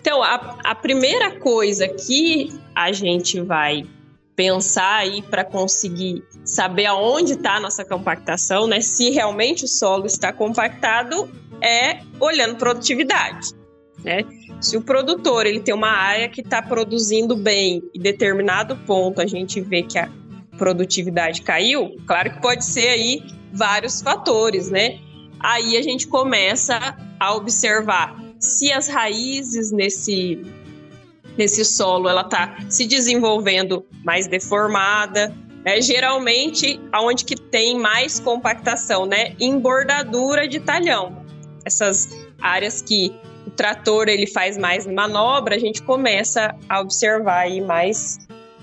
Então, 0.00 0.22
a, 0.22 0.58
a 0.62 0.74
primeira 0.74 1.38
coisa 1.38 1.88
que 1.88 2.48
a 2.74 2.92
gente 2.92 3.40
vai 3.40 3.84
pensar 4.36 4.98
aí 4.98 5.20
para 5.20 5.44
conseguir 5.44 6.22
saber 6.44 6.86
aonde 6.86 7.32
está 7.32 7.56
a 7.56 7.60
nossa 7.60 7.84
compactação, 7.84 8.68
né? 8.68 8.80
Se 8.80 9.10
realmente 9.10 9.64
o 9.64 9.68
solo 9.68 10.06
está 10.06 10.32
compactado, 10.32 11.28
é 11.60 12.02
olhando 12.20 12.56
produtividade, 12.56 13.48
né? 14.04 14.24
Se 14.60 14.76
o 14.76 14.82
produtor 14.82 15.46
ele 15.46 15.60
tem 15.60 15.74
uma 15.74 15.90
área 15.90 16.28
que 16.28 16.40
está 16.40 16.60
produzindo 16.60 17.36
bem 17.36 17.82
e 17.94 17.98
determinado 17.98 18.76
ponto 18.78 19.20
a 19.20 19.26
gente 19.26 19.60
vê 19.60 19.82
que 19.82 19.98
a 19.98 20.10
produtividade 20.56 21.42
caiu, 21.42 21.96
claro 22.06 22.32
que 22.32 22.42
pode 22.42 22.64
ser 22.64 22.88
aí 22.88 23.22
vários 23.52 24.02
fatores, 24.02 24.68
né? 24.70 24.98
Aí 25.38 25.76
a 25.76 25.82
gente 25.82 26.08
começa 26.08 26.96
a 27.20 27.34
observar 27.34 28.20
se 28.40 28.72
as 28.72 28.88
raízes 28.88 29.70
nesse 29.70 30.42
nesse 31.36 31.64
solo 31.64 32.08
ela 32.08 32.22
está 32.22 32.56
se 32.68 32.84
desenvolvendo 32.84 33.86
mais 34.04 34.26
deformada, 34.26 35.32
né? 35.64 35.80
geralmente 35.80 36.80
aonde 36.90 37.24
que 37.24 37.36
tem 37.36 37.78
mais 37.78 38.18
compactação, 38.18 39.06
né? 39.06 39.36
Em 39.38 39.56
bordadura 39.56 40.48
de 40.48 40.58
talhão. 40.58 41.24
Essas 41.64 42.08
áreas 42.40 42.82
que 42.82 43.14
trator 43.58 44.08
ele 44.08 44.26
faz 44.26 44.56
mais 44.56 44.86
manobra, 44.86 45.56
a 45.56 45.58
gente 45.58 45.82
começa 45.82 46.54
a 46.68 46.80
observar 46.80 47.40
aí 47.40 47.60
mais 47.60 48.18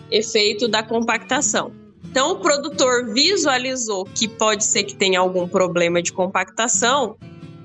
efeito 0.10 0.69
da 0.69 0.81
compactação. 0.81 1.73
Então 2.05 2.31
o 2.31 2.36
produtor 2.38 3.13
visualizou 3.13 4.05
que 4.05 4.25
pode 4.25 4.63
ser 4.63 4.86
que 4.86 4.95
tenha 4.95 5.19
algum 5.19 5.49
problema 5.49 6.01
de 6.01 6.13
compactação, 6.13 7.17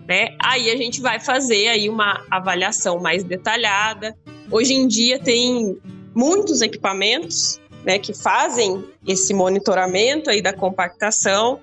né? 0.08 0.34
Aí 0.42 0.72
a 0.72 0.76
gente 0.76 1.00
vai 1.00 1.20
fazer 1.20 1.68
aí 1.68 1.88
uma 1.88 2.20
avaliação 2.28 2.98
mais 2.98 3.22
detalhada. 3.22 4.16
Hoje 4.50 4.74
em 4.74 4.88
dia 4.88 5.20
tem 5.20 5.78
muitos 6.12 6.62
equipamentos, 6.62 7.60
né, 7.84 7.96
que 7.96 8.12
fazem 8.12 8.84
esse 9.06 9.32
monitoramento 9.32 10.28
aí 10.28 10.42
da 10.42 10.52
compactação. 10.52 11.60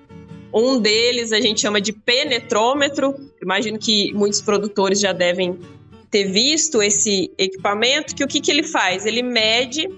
Um 0.52 0.80
deles 0.80 1.32
a 1.32 1.40
gente 1.40 1.60
chama 1.60 1.80
de 1.80 1.92
penetrômetro. 1.92 3.14
Imagino 3.42 3.78
que 3.78 4.12
muitos 4.14 4.40
produtores 4.40 5.00
já 5.00 5.12
devem 5.12 5.58
ter 6.10 6.24
visto 6.24 6.82
esse 6.82 7.30
equipamento, 7.36 8.14
que 8.14 8.24
o 8.24 8.28
que, 8.28 8.40
que 8.40 8.50
ele 8.50 8.62
faz? 8.62 9.04
Ele 9.04 9.22
mede 9.22 9.88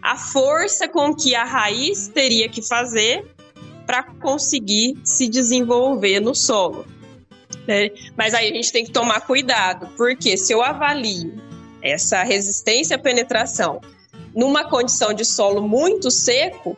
a 0.00 0.16
força 0.16 0.88
com 0.88 1.14
que 1.14 1.34
a 1.34 1.44
raiz 1.44 2.08
teria 2.08 2.48
que 2.48 2.62
fazer 2.62 3.24
para 3.86 4.02
conseguir 4.02 4.98
se 5.04 5.28
desenvolver 5.28 6.20
no 6.20 6.34
solo. 6.34 6.86
Né? 7.66 7.90
Mas 8.16 8.34
aí 8.34 8.50
a 8.50 8.54
gente 8.54 8.72
tem 8.72 8.84
que 8.84 8.90
tomar 8.90 9.20
cuidado, 9.20 9.88
porque 9.96 10.36
se 10.36 10.52
eu 10.52 10.62
avalio 10.62 11.34
essa 11.82 12.22
resistência 12.22 12.96
à 12.96 12.98
penetração 12.98 13.80
numa 14.34 14.64
condição 14.64 15.12
de 15.12 15.24
solo 15.24 15.60
muito 15.60 16.10
seco, 16.10 16.76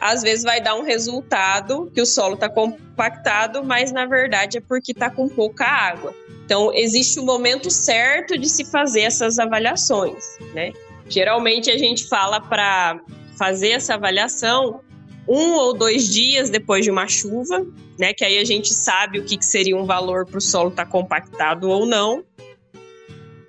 às 0.00 0.22
vezes 0.22 0.44
vai 0.44 0.60
dar 0.60 0.74
um 0.74 0.82
resultado 0.82 1.90
que 1.94 2.00
o 2.00 2.06
solo 2.06 2.34
está 2.34 2.48
compactado, 2.48 3.64
mas 3.64 3.92
na 3.92 4.06
verdade 4.06 4.58
é 4.58 4.60
porque 4.60 4.92
está 4.92 5.10
com 5.10 5.28
pouca 5.28 5.64
água. 5.64 6.14
Então, 6.44 6.72
existe 6.72 7.18
o 7.18 7.22
um 7.22 7.26
momento 7.26 7.70
certo 7.70 8.38
de 8.38 8.48
se 8.48 8.64
fazer 8.64 9.00
essas 9.00 9.38
avaliações, 9.38 10.38
né? 10.54 10.72
Geralmente 11.08 11.70
a 11.70 11.78
gente 11.78 12.08
fala 12.08 12.40
para 12.40 13.00
fazer 13.36 13.70
essa 13.70 13.94
avaliação 13.94 14.80
um 15.28 15.54
ou 15.54 15.74
dois 15.74 16.08
dias 16.08 16.48
depois 16.48 16.84
de 16.84 16.90
uma 16.90 17.08
chuva, 17.08 17.66
né? 17.98 18.12
Que 18.12 18.24
aí 18.24 18.38
a 18.38 18.44
gente 18.44 18.72
sabe 18.72 19.18
o 19.18 19.24
que, 19.24 19.36
que 19.36 19.44
seria 19.44 19.76
um 19.76 19.84
valor 19.84 20.24
para 20.24 20.38
o 20.38 20.40
solo 20.40 20.68
estar 20.68 20.84
tá 20.84 20.90
compactado 20.90 21.68
ou 21.68 21.84
não. 21.84 22.24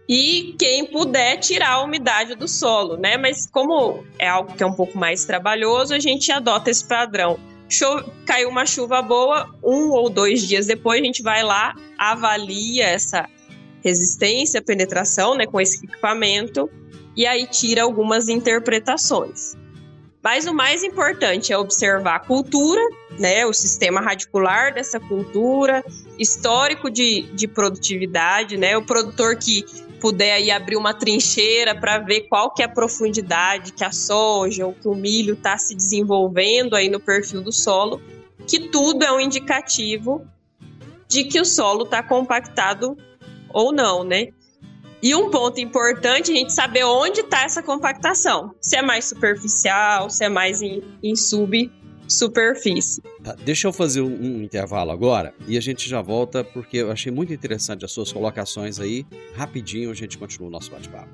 E 0.07 0.55
quem 0.57 0.85
puder 0.85 1.37
tirar 1.37 1.71
a 1.71 1.83
umidade 1.83 2.33
do 2.33 2.47
solo, 2.47 2.95
né? 2.95 3.17
Mas 3.17 3.45
como 3.45 4.05
é 4.17 4.27
algo 4.27 4.53
que 4.53 4.63
é 4.63 4.65
um 4.65 4.73
pouco 4.73 4.97
mais 4.97 5.25
trabalhoso, 5.25 5.93
a 5.93 5.99
gente 5.99 6.31
adota 6.31 6.71
esse 6.71 6.85
padrão. 6.87 7.37
Cho 7.69 8.05
caiu 8.25 8.47
uma 8.47 8.65
chuva 8.65 9.01
boa, 9.01 9.53
um 9.61 9.91
ou 9.91 10.09
dois 10.09 10.47
dias 10.47 10.65
depois 10.65 11.01
a 11.01 11.03
gente 11.03 11.21
vai 11.21 11.43
lá, 11.43 11.75
avalia 11.97 12.85
essa 12.85 13.27
resistência, 13.83 14.61
penetração, 14.61 15.35
né, 15.35 15.45
com 15.45 15.59
esse 15.59 15.85
equipamento, 15.85 16.69
e 17.15 17.25
aí 17.25 17.45
tira 17.45 17.83
algumas 17.83 18.29
interpretações. 18.29 19.55
Mas 20.23 20.45
o 20.47 20.53
mais 20.53 20.83
importante 20.83 21.51
é 21.51 21.57
observar 21.57 22.15
a 22.15 22.19
cultura, 22.19 22.81
né, 23.19 23.45
o 23.45 23.53
sistema 23.53 23.99
radicular 23.99 24.73
dessa 24.73 24.99
cultura, 24.99 25.83
histórico 26.17 26.89
de, 26.89 27.23
de 27.33 27.47
produtividade, 27.47 28.57
né, 28.57 28.77
o 28.77 28.85
produtor 28.85 29.35
que 29.35 29.65
puder 29.99 30.33
aí 30.33 30.51
abrir 30.51 30.75
uma 30.75 30.93
trincheira 30.93 31.75
para 31.75 31.99
ver 31.99 32.21
qual 32.21 32.53
que 32.53 32.61
é 32.61 32.65
a 32.65 32.69
profundidade 32.69 33.73
que 33.73 33.83
a 33.83 33.91
soja 33.91 34.65
ou 34.65 34.73
que 34.73 34.87
o 34.87 34.95
milho 34.95 35.33
está 35.33 35.57
se 35.57 35.75
desenvolvendo 35.75 36.75
aí 36.75 36.89
no 36.89 36.99
perfil 36.99 37.41
do 37.41 37.51
solo, 37.51 38.01
que 38.47 38.69
tudo 38.69 39.03
é 39.03 39.11
um 39.11 39.19
indicativo 39.19 40.25
de 41.07 41.23
que 41.23 41.39
o 41.39 41.45
solo 41.45 41.83
está 41.83 42.03
compactado 42.03 42.97
ou 43.49 43.71
não, 43.71 44.03
né? 44.03 44.29
E 45.01 45.13
um 45.13 45.29
ponto 45.29 45.59
importante, 45.59 46.31
a 46.31 46.35
gente 46.35 46.51
saber 46.51 46.83
onde 46.83 47.21
está 47.21 47.43
essa 47.43 47.61
compactação. 47.61 48.53
Se 48.59 48.75
é 48.75 48.81
mais 48.81 49.05
superficial, 49.05 50.09
se 50.09 50.25
é 50.25 50.29
mais 50.29 50.61
em, 50.61 50.83
em 51.03 51.15
subsuperfície. 52.07 53.03
Tá, 53.23 53.35
deixa 53.43 53.67
eu 53.67 53.73
fazer 53.73 54.01
um, 54.01 54.07
um, 54.07 54.41
intervalo 54.41 54.89
agora 54.91 55.35
e 55.47 55.55
a 55.57 55.61
gente 55.61 55.89
já 55.89 56.01
volta, 56.01 56.43
porque 56.43 56.77
eu 56.77 56.91
achei 56.91 57.11
muito 57.11 57.31
interessante 57.33 57.83
as 57.85 57.91
suas 57.91 58.11
colocações 58.11 58.79
aí. 58.79 59.05
Rapidinho 59.35 59.91
a 59.91 59.93
gente 59.93 60.17
continua 60.17 60.47
o 60.47 60.51
nosso 60.51 60.71
bate-papo. 60.71 61.09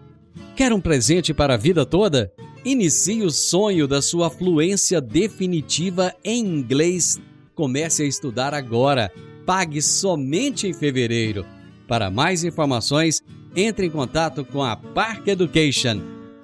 Quer 0.55 0.71
um 0.71 0.79
presente 0.79 1.33
para 1.33 1.55
a 1.55 1.57
vida 1.57 1.83
toda? 1.85 2.31
Inicie 2.63 3.23
o 3.23 3.31
sonho 3.31 3.85
da 3.87 4.01
sua 4.01 4.29
fluência 4.29 5.01
definitiva 5.01 6.13
em 6.23 6.45
inglês. 6.45 7.19
Comece 7.55 8.03
a 8.03 8.05
estudar 8.05 8.53
agora. 8.53 9.11
Pague 9.45 9.81
somente 9.81 10.65
em 10.67 10.73
fevereiro. 10.73 11.45
Para 11.87 12.09
mais 12.09 12.45
informações, 12.45 13.21
entre 13.55 13.85
em 13.87 13.89
contato 13.89 14.45
com 14.45 14.63
a 14.63 14.75
Park 14.75 15.27
Education 15.27 16.01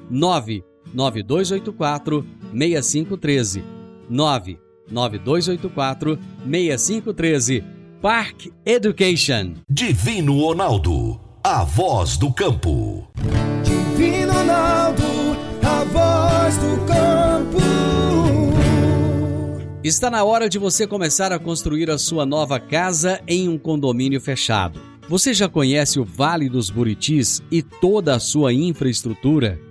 99284 0.09 2.25
6513 2.51 3.78
99284 4.09 6.17
6513 6.45 7.63
Park 8.01 8.47
Education 8.65 9.55
Divino 9.69 10.39
Ronaldo, 10.39 11.19
a 11.43 11.65
voz 11.65 12.17
do 12.17 12.31
campo. 12.31 13.05
Divino 13.61 14.31
Ronaldo, 14.31 15.03
a 15.61 15.83
voz 15.83 16.57
do 16.57 16.77
campo. 16.85 17.59
Está 19.83 20.09
na 20.09 20.23
hora 20.23 20.47
de 20.47 20.57
você 20.57 20.87
começar 20.87 21.33
a 21.33 21.39
construir 21.39 21.89
a 21.89 21.97
sua 21.97 22.25
nova 22.25 22.57
casa 22.59 23.21
em 23.27 23.49
um 23.49 23.57
condomínio 23.57 24.21
fechado. 24.21 24.79
Você 25.09 25.33
já 25.33 25.49
conhece 25.49 25.99
o 25.99 26.05
Vale 26.05 26.47
dos 26.47 26.69
Buritis 26.69 27.41
e 27.51 27.61
toda 27.61 28.15
a 28.15 28.19
sua 28.19 28.53
infraestrutura? 28.53 29.59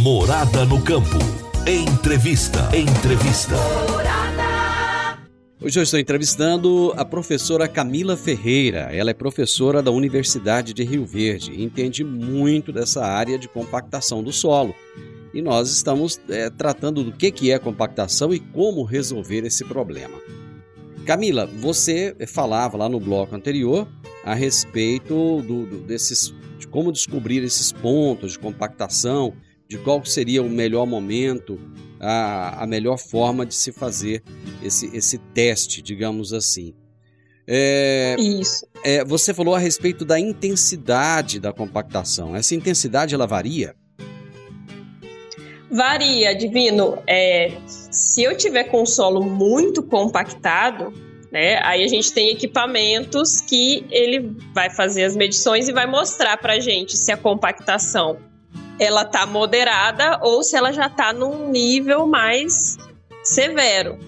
Morada 0.00 0.64
no 0.64 0.82
campo. 0.82 1.18
Entrevista. 1.66 2.70
Entrevista. 2.74 3.54
Hoje 5.60 5.78
eu 5.78 5.82
estou 5.82 6.00
entrevistando 6.00 6.94
a 6.96 7.04
professora 7.04 7.68
Camila 7.68 8.16
Ferreira. 8.16 8.88
Ela 8.96 9.10
é 9.10 9.14
professora 9.14 9.82
da 9.82 9.90
Universidade 9.90 10.72
de 10.72 10.82
Rio 10.84 11.04
Verde 11.04 11.52
e 11.52 11.62
entende 11.62 12.02
muito 12.02 12.72
dessa 12.72 13.04
área 13.04 13.38
de 13.38 13.46
compactação 13.46 14.22
do 14.22 14.32
solo. 14.32 14.74
E 15.34 15.42
nós 15.42 15.70
estamos 15.70 16.18
é, 16.30 16.48
tratando 16.48 17.04
do 17.04 17.12
que, 17.12 17.30
que 17.30 17.52
é 17.52 17.58
compactação 17.58 18.32
e 18.32 18.40
como 18.40 18.84
resolver 18.84 19.44
esse 19.44 19.66
problema. 19.66 20.18
Camila, 21.04 21.44
você 21.44 22.16
falava 22.26 22.78
lá 22.78 22.88
no 22.88 22.98
bloco 22.98 23.36
anterior 23.36 23.86
a 24.24 24.32
respeito 24.32 25.42
do, 25.42 25.66
do, 25.66 25.80
desses, 25.82 26.32
de 26.58 26.66
como 26.66 26.90
descobrir 26.90 27.42
esses 27.42 27.70
pontos 27.70 28.32
de 28.32 28.38
compactação 28.38 29.34
de 29.70 29.78
qual 29.78 30.04
seria 30.04 30.42
o 30.42 30.48
melhor 30.50 30.84
momento, 30.84 31.56
a, 32.00 32.64
a 32.64 32.66
melhor 32.66 32.98
forma 32.98 33.46
de 33.46 33.54
se 33.54 33.70
fazer 33.70 34.20
esse, 34.60 34.90
esse 34.96 35.16
teste, 35.32 35.80
digamos 35.80 36.32
assim. 36.32 36.74
É, 37.46 38.16
Isso. 38.18 38.66
É, 38.84 39.04
você 39.04 39.32
falou 39.32 39.54
a 39.54 39.60
respeito 39.60 40.04
da 40.04 40.18
intensidade 40.18 41.38
da 41.38 41.52
compactação. 41.52 42.34
Essa 42.34 42.56
intensidade 42.56 43.14
ela 43.14 43.28
varia? 43.28 43.76
Varia, 45.70 46.34
Divino. 46.34 46.98
É, 47.06 47.52
se 47.64 48.24
eu 48.24 48.36
tiver 48.36 48.64
com 48.64 48.82
o 48.82 48.86
solo 48.86 49.22
muito 49.22 49.84
compactado, 49.84 50.92
né, 51.30 51.60
aí 51.62 51.84
a 51.84 51.88
gente 51.88 52.12
tem 52.12 52.30
equipamentos 52.30 53.40
que 53.40 53.86
ele 53.88 54.36
vai 54.52 54.68
fazer 54.68 55.04
as 55.04 55.14
medições 55.14 55.68
e 55.68 55.72
vai 55.72 55.86
mostrar 55.86 56.36
para 56.38 56.58
gente 56.58 56.96
se 56.96 57.12
a 57.12 57.16
compactação 57.16 58.29
ela 58.80 59.04
tá 59.04 59.26
moderada 59.26 60.18
ou 60.22 60.42
se 60.42 60.56
ela 60.56 60.72
já 60.72 60.88
tá 60.88 61.12
num 61.12 61.50
nível 61.50 62.06
mais 62.06 62.78
severo. 63.22 63.98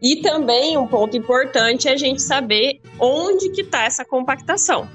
E 0.00 0.16
também 0.16 0.78
um 0.78 0.86
ponto 0.86 1.14
importante 1.14 1.86
é 1.86 1.92
a 1.92 1.96
gente 1.98 2.22
saber 2.22 2.80
onde 2.98 3.50
que 3.50 3.62
tá 3.62 3.84
essa 3.84 4.06
compactação. 4.06 4.88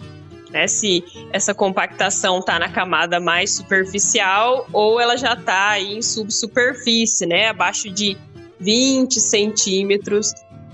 Né? 0.49 0.67
Se 0.67 1.03
essa 1.31 1.53
compactação 1.53 2.41
tá 2.41 2.57
na 2.57 2.69
camada 2.69 3.19
mais 3.19 3.55
superficial 3.55 4.67
ou 4.73 4.99
ela 4.99 5.15
já 5.15 5.35
tá 5.35 5.69
aí 5.69 5.97
em 5.97 6.01
subsuperfície, 6.01 7.27
né? 7.27 7.49
Abaixo 7.49 7.91
de 7.91 8.17
20 8.59 9.19
centímetros 9.19 10.33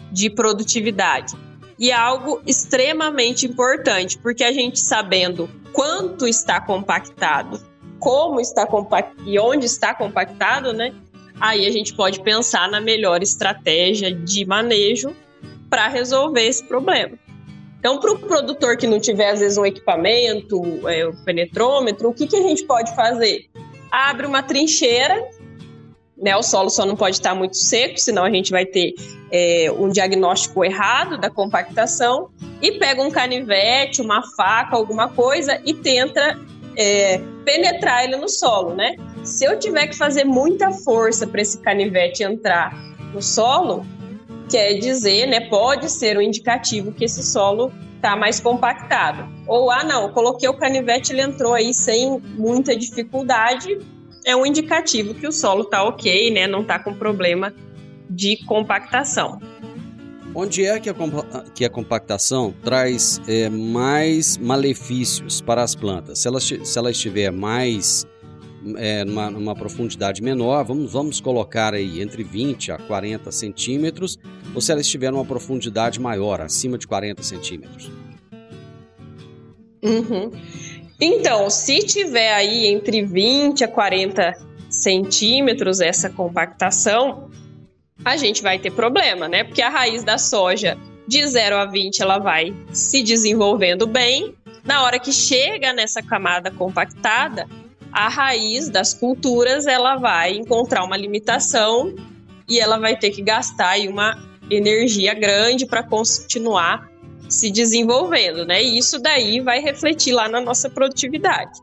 de 0.10 0.30
produtividade. 0.30 1.36
E 1.78 1.92
algo 1.92 2.42
extremamente 2.48 3.46
importante, 3.46 4.18
porque 4.18 4.44
a 4.44 4.54
gente 4.54 4.80
sabendo 4.80 5.50
quanto 5.74 6.28
está 6.28 6.62
compactado 6.62 7.73
como 8.04 8.42
está 8.42 8.68
compactado 8.68 9.24
e 9.26 9.40
onde 9.40 9.66
está 9.66 9.96
compactado, 9.96 10.74
né? 10.74 10.94
Aí 11.40 11.66
a 11.66 11.72
gente 11.72 11.96
pode 11.96 12.22
pensar 12.22 12.70
na 12.70 12.82
melhor 12.82 13.24
estratégia 13.24 14.14
de 14.14 14.46
manejo 14.46 15.16
para 15.70 15.88
resolver 15.88 16.46
esse 16.46 16.64
problema. 16.66 17.18
Então, 17.80 18.00
para 18.00 18.12
o 18.12 18.20
produtor 18.20 18.76
que 18.78 18.86
não 18.86 19.00
tiver, 19.00 19.32
às 19.32 19.40
vezes, 19.40 19.58
um 19.58 19.66
equipamento, 19.66 20.62
é, 20.88 21.08
o 21.08 21.14
penetrômetro, 21.24 22.10
o 22.10 22.14
que, 22.14 22.28
que 22.28 22.36
a 22.36 22.42
gente 22.42 22.66
pode 22.66 22.94
fazer? 22.94 23.46
Abre 23.90 24.28
uma 24.28 24.44
trincheira, 24.44 25.22
né? 26.18 26.36
O 26.36 26.44
solo 26.44 26.70
só 26.70 26.86
não 26.86 26.96
pode 26.96 27.16
estar 27.16 27.34
muito 27.34 27.58
seco, 27.58 27.98
senão 27.98 28.24
a 28.24 28.30
gente 28.30 28.52
vai 28.52 28.66
ter 28.66 28.94
é, 29.32 29.72
um 29.78 29.90
diagnóstico 29.90 30.64
errado 30.64 31.18
da 31.18 31.30
compactação, 31.30 32.30
e 32.62 32.72
pega 32.74 33.02
um 33.02 33.12
canivete, 33.12 34.02
uma 34.02 34.22
faca, 34.36 34.76
alguma 34.76 35.10
coisa, 35.10 35.62
e 35.66 35.74
tenta 35.74 36.40
é, 36.76 37.20
penetrar 37.46 38.04
ele 38.04 38.18
no 38.18 38.30
solo, 38.30 38.76
né? 38.76 38.96
Se 39.24 39.46
eu 39.46 39.58
tiver 39.58 39.88
que 39.88 39.96
fazer 39.96 40.24
muita 40.24 40.72
força 40.72 41.26
para 41.26 41.42
esse 41.42 41.60
canivete 41.60 42.24
entrar 42.24 42.74
no 43.14 43.22
solo, 43.22 43.86
quer 44.50 44.74
dizer, 44.76 45.28
né? 45.28 45.42
Pode 45.42 45.90
ser 45.90 46.18
um 46.18 46.22
indicativo 46.22 46.92
que 46.92 47.06
esse 47.06 47.24
solo 47.24 47.72
está 47.96 48.16
mais 48.16 48.40
compactado. 48.40 49.28
Ou, 49.48 49.72
ah, 49.72 49.84
não, 49.84 50.12
coloquei 50.12 50.50
o 50.50 50.54
canivete, 50.54 51.14
ele 51.14 51.22
entrou 51.22 51.54
aí 51.54 51.74
sem 51.74 52.20
muita 52.20 52.76
dificuldade, 52.76 53.78
é 54.26 54.36
um 54.36 54.46
indicativo 54.46 55.14
que 55.14 55.28
o 55.28 55.32
solo 55.32 55.64
está 55.64 55.84
ok, 55.84 56.32
né? 56.32 56.48
Não 56.48 56.62
está 56.62 56.80
com 56.80 56.94
problema 56.94 57.54
de 58.10 58.38
compactação. 58.46 59.40
Onde 60.36 60.66
é 60.66 60.80
que 60.80 60.90
a, 60.90 60.94
que 61.54 61.64
a 61.64 61.70
compactação 61.70 62.54
traz 62.64 63.22
é, 63.28 63.50
mais 63.50 64.36
malefícios 64.38 65.42
para 65.42 65.62
as 65.62 65.76
plantas? 65.76 66.20
Se 66.20 66.28
ela, 66.28 66.40
se 66.40 66.78
ela 66.78 66.90
estiver 66.90 67.32
mais 67.32 68.08
é, 68.78 69.06
numa, 69.06 69.30
numa, 69.30 69.56
profundidade 69.56 70.24
menor, 70.24 70.64
vamos, 70.64 70.92
vamos 70.92 71.22
colocar 71.22 71.74
aí 71.74 72.02
entre 72.02 72.24
20 72.24 72.72
a 72.72 72.78
40 72.78 73.32
centímetros, 73.32 74.18
ou 74.56 74.62
se 74.62 74.72
ela 74.72 74.82
estiver 74.82 75.12
numa 75.12 75.26
profundidade 75.26 76.00
maior, 76.00 76.42
acima 76.42 76.78
de 76.78 76.88
40 76.88 77.22
centímetros? 77.22 77.92
Uhum. 79.84 80.32
Então, 81.00 81.50
se 81.50 81.80
tiver 81.80 82.34
aí 82.34 82.68
entre 82.68 83.04
20 83.04 83.66
a 83.66 83.68
40 83.68 84.34
centímetros 84.70 85.82
essa 85.82 86.10
compactação, 86.10 87.30
a 88.04 88.18
gente 88.18 88.42
vai 88.42 88.60
ter 88.60 88.72
problema, 88.72 89.28
né? 89.28 89.44
Porque 89.44 89.62
a 89.62 89.70
raiz 89.70 90.04
da 90.04 90.18
soja 90.18 90.78
de 91.08 91.26
0 91.26 91.58
a 91.58 91.66
20 91.66 92.02
ela 92.02 92.18
vai 92.18 92.54
se 92.72 93.04
desenvolvendo 93.04 93.86
bem. 93.86 94.36
Na 94.64 94.84
hora 94.84 95.00
que 95.00 95.12
chega 95.12 95.74
nessa 95.74 96.02
camada 96.02 96.50
compactada, 96.50 97.48
a 97.92 98.08
raiz 98.08 98.70
das 98.70 98.94
culturas 98.94 99.68
ela 99.68 99.96
vai 99.96 100.34
encontrar 100.34 100.84
uma 100.84 100.98
limitação 100.98 101.94
e 102.48 102.60
ela 102.60 102.78
vai 102.78 102.98
ter 102.98 103.12
que 103.12 103.22
gastar 103.22 103.80
uma 103.88 104.18
energia 104.50 105.14
grande 105.14 105.66
para 105.66 105.84
continuar 105.84 106.90
se 107.30 107.50
desenvolvendo, 107.50 108.46
né? 108.46 108.64
E 108.64 108.78
isso 108.78 109.00
daí 109.00 109.40
vai 109.40 109.60
refletir 109.60 110.14
lá 110.14 110.28
na 110.28 110.42
nossa 110.42 110.70
produtividade. 110.70 111.60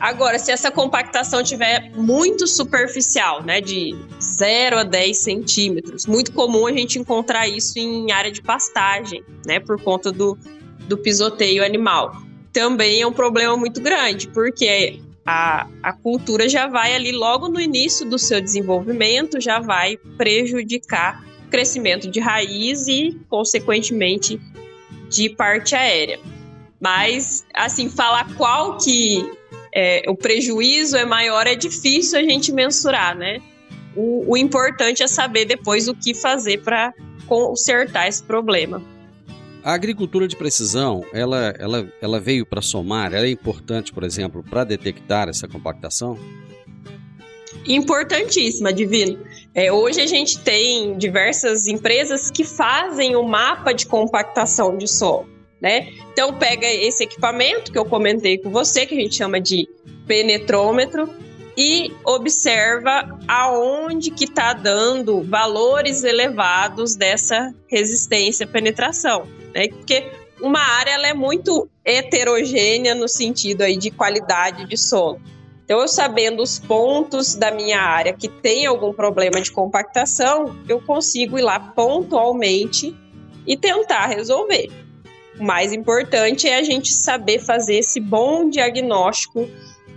Agora, 0.00 0.38
se 0.38 0.50
essa 0.50 0.70
compactação 0.70 1.42
tiver 1.42 1.90
muito 1.94 2.46
superficial, 2.46 3.42
né, 3.42 3.60
de 3.60 3.94
0 4.20 4.78
a 4.78 4.82
10 4.82 5.16
centímetros, 5.16 6.06
muito 6.06 6.32
comum 6.32 6.66
a 6.66 6.72
gente 6.72 6.98
encontrar 6.98 7.48
isso 7.48 7.78
em 7.78 8.10
área 8.10 8.30
de 8.30 8.42
pastagem, 8.42 9.24
né, 9.46 9.60
por 9.60 9.80
conta 9.80 10.10
do, 10.10 10.36
do 10.88 10.98
pisoteio 10.98 11.64
animal. 11.64 12.16
Também 12.52 13.00
é 13.00 13.06
um 13.06 13.12
problema 13.12 13.56
muito 13.56 13.80
grande, 13.80 14.28
porque 14.28 15.00
a, 15.24 15.66
a 15.82 15.92
cultura 15.92 16.48
já 16.48 16.66
vai 16.66 16.94
ali 16.94 17.12
logo 17.12 17.48
no 17.48 17.60
início 17.60 18.08
do 18.08 18.18
seu 18.18 18.40
desenvolvimento, 18.40 19.40
já 19.40 19.58
vai 19.58 19.96
prejudicar 20.18 21.24
o 21.46 21.50
crescimento 21.50 22.10
de 22.10 22.20
raiz 22.20 22.86
e, 22.88 23.18
consequentemente, 23.28 24.40
de 25.08 25.30
parte 25.30 25.74
aérea. 25.74 26.20
Mas, 26.80 27.46
assim, 27.54 27.88
falar 27.88 28.34
qual 28.36 28.76
que 28.76 29.24
é, 29.74 30.02
o 30.06 30.14
prejuízo 30.14 30.96
é 30.96 31.04
maior, 31.04 31.46
é 31.46 31.56
difícil 31.56 32.18
a 32.18 32.22
gente 32.22 32.52
mensurar, 32.52 33.16
né? 33.16 33.40
O, 33.96 34.32
o 34.32 34.36
importante 34.36 35.02
é 35.02 35.08
saber 35.08 35.44
depois 35.44 35.88
o 35.88 35.94
que 35.94 36.14
fazer 36.14 36.62
para 36.62 36.94
consertar 37.26 38.06
esse 38.06 38.22
problema. 38.22 38.80
A 39.64 39.72
agricultura 39.72 40.28
de 40.28 40.36
precisão, 40.36 41.04
ela, 41.12 41.54
ela, 41.58 41.92
ela 42.00 42.20
veio 42.20 42.46
para 42.46 42.60
somar, 42.60 43.14
ela 43.14 43.26
é 43.26 43.30
importante, 43.30 43.92
por 43.92 44.04
exemplo, 44.04 44.44
para 44.48 44.62
detectar 44.62 45.28
essa 45.28 45.48
compactação? 45.48 46.18
Importantíssima, 47.66 48.72
Divino. 48.72 49.18
É, 49.54 49.72
hoje 49.72 50.00
a 50.00 50.06
gente 50.06 50.38
tem 50.40 50.98
diversas 50.98 51.66
empresas 51.66 52.30
que 52.30 52.44
fazem 52.44 53.16
o 53.16 53.22
mapa 53.22 53.72
de 53.72 53.86
compactação 53.86 54.76
de 54.76 54.86
solo 54.86 55.33
né? 55.64 55.88
Então 56.12 56.30
pega 56.34 56.66
esse 56.70 57.04
equipamento 57.04 57.72
que 57.72 57.78
eu 57.78 57.86
comentei 57.86 58.36
com 58.36 58.50
você, 58.50 58.84
que 58.84 58.94
a 58.94 59.00
gente 59.00 59.14
chama 59.14 59.40
de 59.40 59.66
penetrômetro, 60.06 61.08
e 61.56 61.90
observa 62.04 63.18
aonde 63.26 64.10
que 64.10 64.24
está 64.24 64.52
dando 64.52 65.22
valores 65.22 66.04
elevados 66.04 66.96
dessa 66.96 67.54
resistência 67.66 68.44
à 68.44 68.46
penetração, 68.46 69.26
né? 69.54 69.68
Porque 69.68 70.06
uma 70.38 70.60
área 70.60 70.90
ela 70.90 71.06
é 71.06 71.14
muito 71.14 71.66
heterogênea 71.82 72.94
no 72.94 73.08
sentido 73.08 73.62
aí 73.62 73.78
de 73.78 73.90
qualidade 73.90 74.66
de 74.66 74.76
solo. 74.76 75.18
Então, 75.64 75.80
eu 75.80 75.88
sabendo 75.88 76.42
os 76.42 76.58
pontos 76.58 77.36
da 77.36 77.50
minha 77.50 77.80
área 77.80 78.12
que 78.12 78.28
tem 78.28 78.66
algum 78.66 78.92
problema 78.92 79.40
de 79.40 79.50
compactação, 79.50 80.54
eu 80.68 80.78
consigo 80.78 81.38
ir 81.38 81.42
lá 81.42 81.58
pontualmente 81.58 82.94
e 83.46 83.56
tentar 83.56 84.06
resolver. 84.08 84.83
O 85.38 85.44
mais 85.44 85.72
importante 85.72 86.48
é 86.48 86.56
a 86.56 86.62
gente 86.62 86.92
saber 86.92 87.40
fazer 87.40 87.76
esse 87.76 88.00
bom 88.00 88.48
diagnóstico 88.48 89.48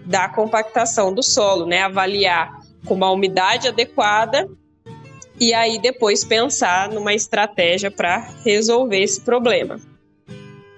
da 0.06 0.28
compactação 0.28 1.14
do 1.14 1.22
solo, 1.22 1.66
né? 1.66 1.82
Avaliar 1.82 2.62
com 2.86 2.94
uma 2.94 3.12
umidade 3.12 3.68
adequada 3.68 4.50
e 5.40 5.54
aí 5.54 5.80
depois 5.80 6.24
pensar 6.24 6.90
numa 6.90 7.14
estratégia 7.14 7.92
para 7.92 8.28
resolver 8.44 9.00
esse 9.00 9.22
problema. 9.22 9.80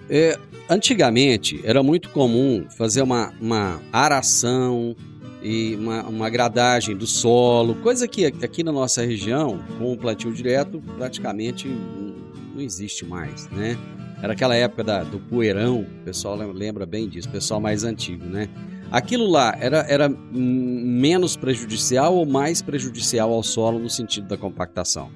É, 0.10 0.38
antigamente 0.68 1.62
era 1.64 1.82
muito 1.82 2.10
comum 2.10 2.66
fazer 2.70 3.02
uma, 3.02 3.34
uma 3.40 3.82
aração 3.94 4.96
e 5.42 5.76
uma, 5.76 6.04
uma 6.04 6.30
gradagem 6.30 6.98
do 6.98 7.08
solo, 7.08 7.76
coisa 7.76 8.08
que 8.08 8.26
aqui 8.26 8.64
na 8.64 8.72
nossa 8.72 9.06
região, 9.06 9.64
com 9.78 9.94
o 9.94 9.98
plantio 9.98 10.34
direto, 10.34 10.82
praticamente 10.98 11.68
não 11.68 12.62
existe 12.62 13.06
mais, 13.06 13.48
né? 13.50 13.78
Era 14.22 14.34
aquela 14.34 14.56
época 14.56 14.84
da, 14.84 15.04
do 15.04 15.20
poeirão, 15.20 15.82
o 15.82 16.04
pessoal 16.04 16.36
lembra 16.36 16.86
bem 16.86 17.08
disso, 17.08 17.30
o 17.30 17.32
pessoal 17.32 17.62
mais 17.62 17.84
antigo, 17.84 18.26
né? 18.26 18.50
Aquilo 18.92 19.28
lá 19.28 19.56
era, 19.60 19.86
era 19.88 20.10
menos 20.10 21.38
prejudicial 21.38 22.16
ou 22.16 22.26
mais 22.26 22.62
prejudicial 22.62 23.32
ao 23.32 23.44
solo 23.44 23.78
no 23.80 23.90
sentido 23.90 24.28
da 24.28 24.36
compactação? 24.36 25.12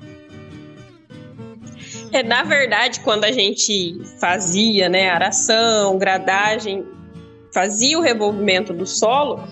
É, 2.11 2.21
na 2.21 2.43
verdade, 2.43 2.99
quando 2.99 3.23
a 3.23 3.31
gente 3.31 3.99
fazia 4.19 4.87
né, 4.87 5.09
aração, 5.09 5.97
gradagem, 5.97 6.85
fazia 7.51 7.97
o 7.97 8.01
revolvimento 8.01 8.71
do 8.71 8.85
solo, 8.85 9.43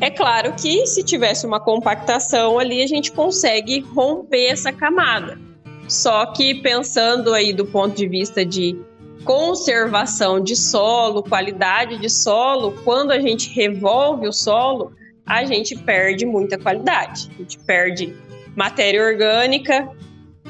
é 0.00 0.10
claro 0.10 0.52
que 0.54 0.84
se 0.86 1.04
tivesse 1.04 1.46
uma 1.46 1.60
compactação 1.60 2.58
ali, 2.58 2.82
a 2.82 2.86
gente 2.86 3.12
consegue 3.12 3.80
romper 3.80 4.46
essa 4.46 4.72
camada. 4.72 5.38
Só 5.88 6.26
que 6.26 6.56
pensando 6.56 7.32
aí 7.32 7.52
do 7.52 7.64
ponto 7.64 7.96
de 7.96 8.06
vista 8.08 8.44
de 8.44 8.76
conservação 9.28 10.40
de 10.40 10.56
solo, 10.56 11.22
qualidade 11.22 11.98
de 11.98 12.08
solo, 12.08 12.72
quando 12.82 13.10
a 13.10 13.20
gente 13.20 13.50
revolve 13.50 14.26
o 14.26 14.32
solo, 14.32 14.92
a 15.26 15.44
gente 15.44 15.76
perde 15.76 16.24
muita 16.24 16.56
qualidade. 16.56 17.28
A 17.34 17.42
gente 17.42 17.58
perde 17.58 18.16
matéria 18.56 19.04
orgânica, 19.04 19.86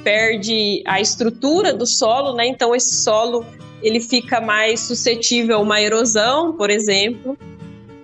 perde 0.05 0.81
a 0.87 1.01
estrutura 1.01 1.73
do 1.73 1.85
solo, 1.85 2.37
né? 2.37 2.47
Então 2.47 2.73
esse 2.73 3.03
solo 3.03 3.45
ele 3.83 3.99
fica 3.99 4.41
mais 4.41 4.79
suscetível 4.79 5.57
a 5.57 5.61
uma 5.61 5.81
erosão, 5.81 6.53
por 6.53 6.71
exemplo. 6.71 7.37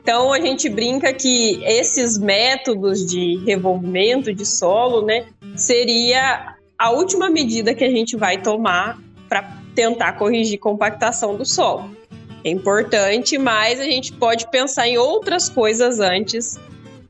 Então 0.03 0.33
a 0.33 0.41
gente 0.41 0.69
brinca 0.69 1.13
que 1.13 1.63
esses 1.63 2.19
métodos 2.19 3.07
de 3.07 3.37
revolvimento 3.47 4.35
de 4.35 4.45
solo, 4.45 5.07
né, 5.07 5.25
seria 5.55 6.57
a 6.77 6.91
última 6.91 7.31
medida 7.31 7.73
que 7.77 7.85
a 7.85 7.91
gente 7.91 8.17
vai 8.17 8.43
tomar 8.43 8.99
para 9.29 9.63
tentar 9.75 10.13
corrigir 10.15 10.59
compactação 10.59 11.37
do 11.37 11.45
solo. 11.45 11.97
É 12.45 12.51
importante, 12.51 13.39
mas 13.39 13.81
a 13.81 13.85
gente 13.85 14.13
pode 14.13 14.51
pensar 14.51 14.87
em 14.87 14.99
outras 14.99 15.49
coisas 15.49 15.99
antes 15.99 16.59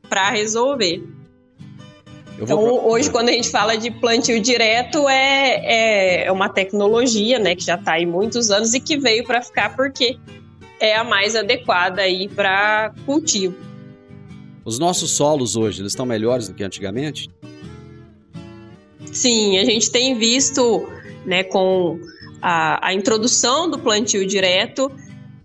para 0.08 0.30
resolver. 0.30 1.02
Então, 2.40 2.60
hoje, 2.86 3.10
quando 3.10 3.28
a 3.28 3.32
gente 3.32 3.48
fala 3.48 3.76
de 3.76 3.90
plantio 3.90 4.40
direto, 4.40 5.08
é, 5.08 5.60
é, 5.64 6.24
é 6.26 6.32
uma 6.32 6.48
tecnologia 6.48 7.38
né, 7.38 7.54
que 7.54 7.64
já 7.64 7.76
está 7.76 7.92
aí 7.92 8.06
muitos 8.06 8.50
anos 8.50 8.74
e 8.74 8.80
que 8.80 8.96
veio 8.96 9.24
para 9.24 9.40
ficar 9.40 9.74
porque 9.76 10.18
é 10.80 10.96
a 10.96 11.04
mais 11.04 11.36
adequada 11.36 12.02
aí 12.02 12.28
para 12.28 12.92
cultivo. 13.06 13.54
Os 14.64 14.78
nossos 14.78 15.12
solos 15.12 15.56
hoje, 15.56 15.80
eles 15.80 15.92
estão 15.92 16.06
melhores 16.06 16.48
do 16.48 16.54
que 16.54 16.64
antigamente? 16.64 17.28
Sim, 19.12 19.58
a 19.58 19.64
gente 19.64 19.90
tem 19.90 20.16
visto 20.18 20.88
né, 21.24 21.44
com 21.44 22.00
a, 22.46 22.88
a 22.88 22.92
introdução 22.92 23.70
do 23.70 23.78
plantio 23.78 24.26
direto 24.26 24.92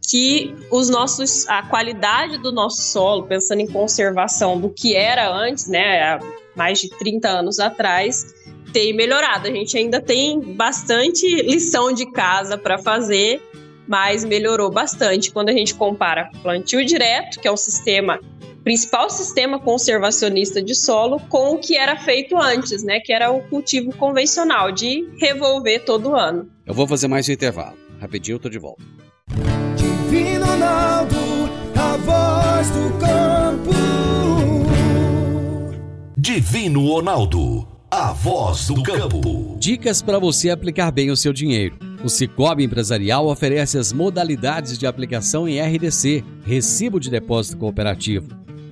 que 0.06 0.54
os 0.70 0.90
nossos 0.90 1.48
a 1.48 1.64
qualidade 1.64 2.38
do 2.40 2.52
nosso 2.52 2.82
solo, 2.82 3.24
pensando 3.24 3.62
em 3.62 3.68
conservação 3.68 4.60
do 4.60 4.70
que 4.70 4.96
era 4.96 5.34
antes, 5.34 5.68
né, 5.68 6.02
há 6.02 6.20
mais 6.58 6.80
de 6.80 6.90
30 6.90 7.30
anos 7.30 7.58
atrás, 7.58 8.36
tem 8.74 8.94
melhorado. 8.94 9.48
A 9.48 9.52
gente 9.52 9.78
ainda 9.78 10.02
tem 10.02 10.42
bastante 10.56 11.26
lição 11.44 11.94
de 11.94 12.06
casa 12.12 12.58
para 12.58 12.78
fazer, 12.78 13.42
mas 13.88 14.26
melhorou 14.26 14.70
bastante 14.70 15.32
quando 15.32 15.50
a 15.50 15.54
gente 15.54 15.76
compara 15.76 16.30
plantio 16.44 16.84
direto, 16.84 17.40
que 17.40 17.48
é 17.48 17.52
o 17.52 17.58
sistema 17.58 18.20
principal 18.70 19.10
sistema 19.10 19.58
conservacionista 19.58 20.62
de 20.62 20.76
solo 20.76 21.20
com 21.22 21.56
o 21.56 21.58
que 21.58 21.76
era 21.76 21.98
feito 21.98 22.38
antes, 22.38 22.84
né, 22.84 23.00
que 23.00 23.12
era 23.12 23.32
o 23.32 23.42
cultivo 23.50 23.92
convencional 23.98 24.72
de 24.72 25.10
revolver 25.20 25.84
todo 25.84 26.16
ano. 26.16 26.48
Eu 26.68 26.76
vou 26.76 26.86
fazer 26.86 27.08
mais 27.08 27.28
um 27.28 27.32
intervalo. 27.32 27.76
Rapidinho 28.00 28.36
eu 28.36 28.40
tô 28.40 28.48
de 28.48 28.60
volta. 28.60 28.84
Divino 29.76 30.46
Ronaldo, 30.46 31.18
a 31.76 31.98
voz 31.98 32.70
do 32.70 33.00
campo. 33.00 33.72
Divino 36.16 36.86
Ronaldo, 36.86 37.68
a 37.90 38.14
voz 38.14 38.68
do 38.68 38.84
campo. 38.84 39.58
Dicas 39.58 40.04
para 40.04 40.20
você 40.20 40.52
aplicar 40.52 40.92
bem 40.92 41.10
o 41.10 41.18
seu 41.18 41.34
dinheiro. 41.34 41.76
O 42.04 42.08
Cicobi 42.08 42.64
Empresarial 42.64 43.28
oferece 43.28 43.78
as 43.78 43.92
modalidades 43.92 44.78
de 44.78 44.86
aplicação 44.88 45.50
em 45.50 45.60
RDC, 45.60 46.24
Recibo 46.46 47.00
de 47.00 47.10
Depósito 47.10 47.58
Cooperativo, 47.58 48.39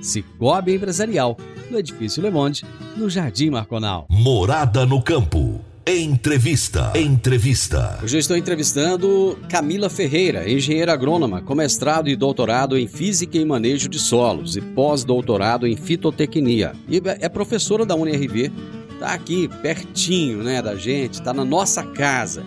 Cicobi 0.00 0.74
Empresarial, 0.74 1.36
no 1.70 1.78
Edifício 1.78 2.22
Le 2.22 2.30
Monde, 2.30 2.64
no 2.96 3.08
Jardim 3.08 3.50
Marconal. 3.50 4.06
Morada 4.08 4.86
no 4.86 5.02
Campo. 5.02 5.60
Entrevista. 5.86 6.92
Entrevista. 6.94 7.98
Hoje 8.02 8.16
eu 8.16 8.20
estou 8.20 8.36
entrevistando 8.36 9.38
Camila 9.48 9.88
Ferreira, 9.90 10.48
engenheira 10.48 10.92
agrônoma, 10.92 11.40
com 11.42 11.54
mestrado 11.54 12.08
e 12.08 12.14
doutorado 12.14 12.78
em 12.78 12.86
Física 12.86 13.38
e 13.38 13.44
Manejo 13.44 13.88
de 13.88 13.98
Solos 13.98 14.56
e 14.56 14.60
pós-doutorado 14.60 15.66
em 15.66 15.76
Fitotecnia. 15.76 16.72
E 16.88 17.02
é 17.04 17.28
professora 17.28 17.84
da 17.84 17.96
UNRV, 17.96 18.52
está 18.92 19.14
aqui 19.14 19.48
pertinho 19.62 20.42
né, 20.42 20.62
da 20.62 20.76
gente, 20.76 21.14
está 21.14 21.32
na 21.32 21.44
nossa 21.44 21.82
casa. 21.82 22.44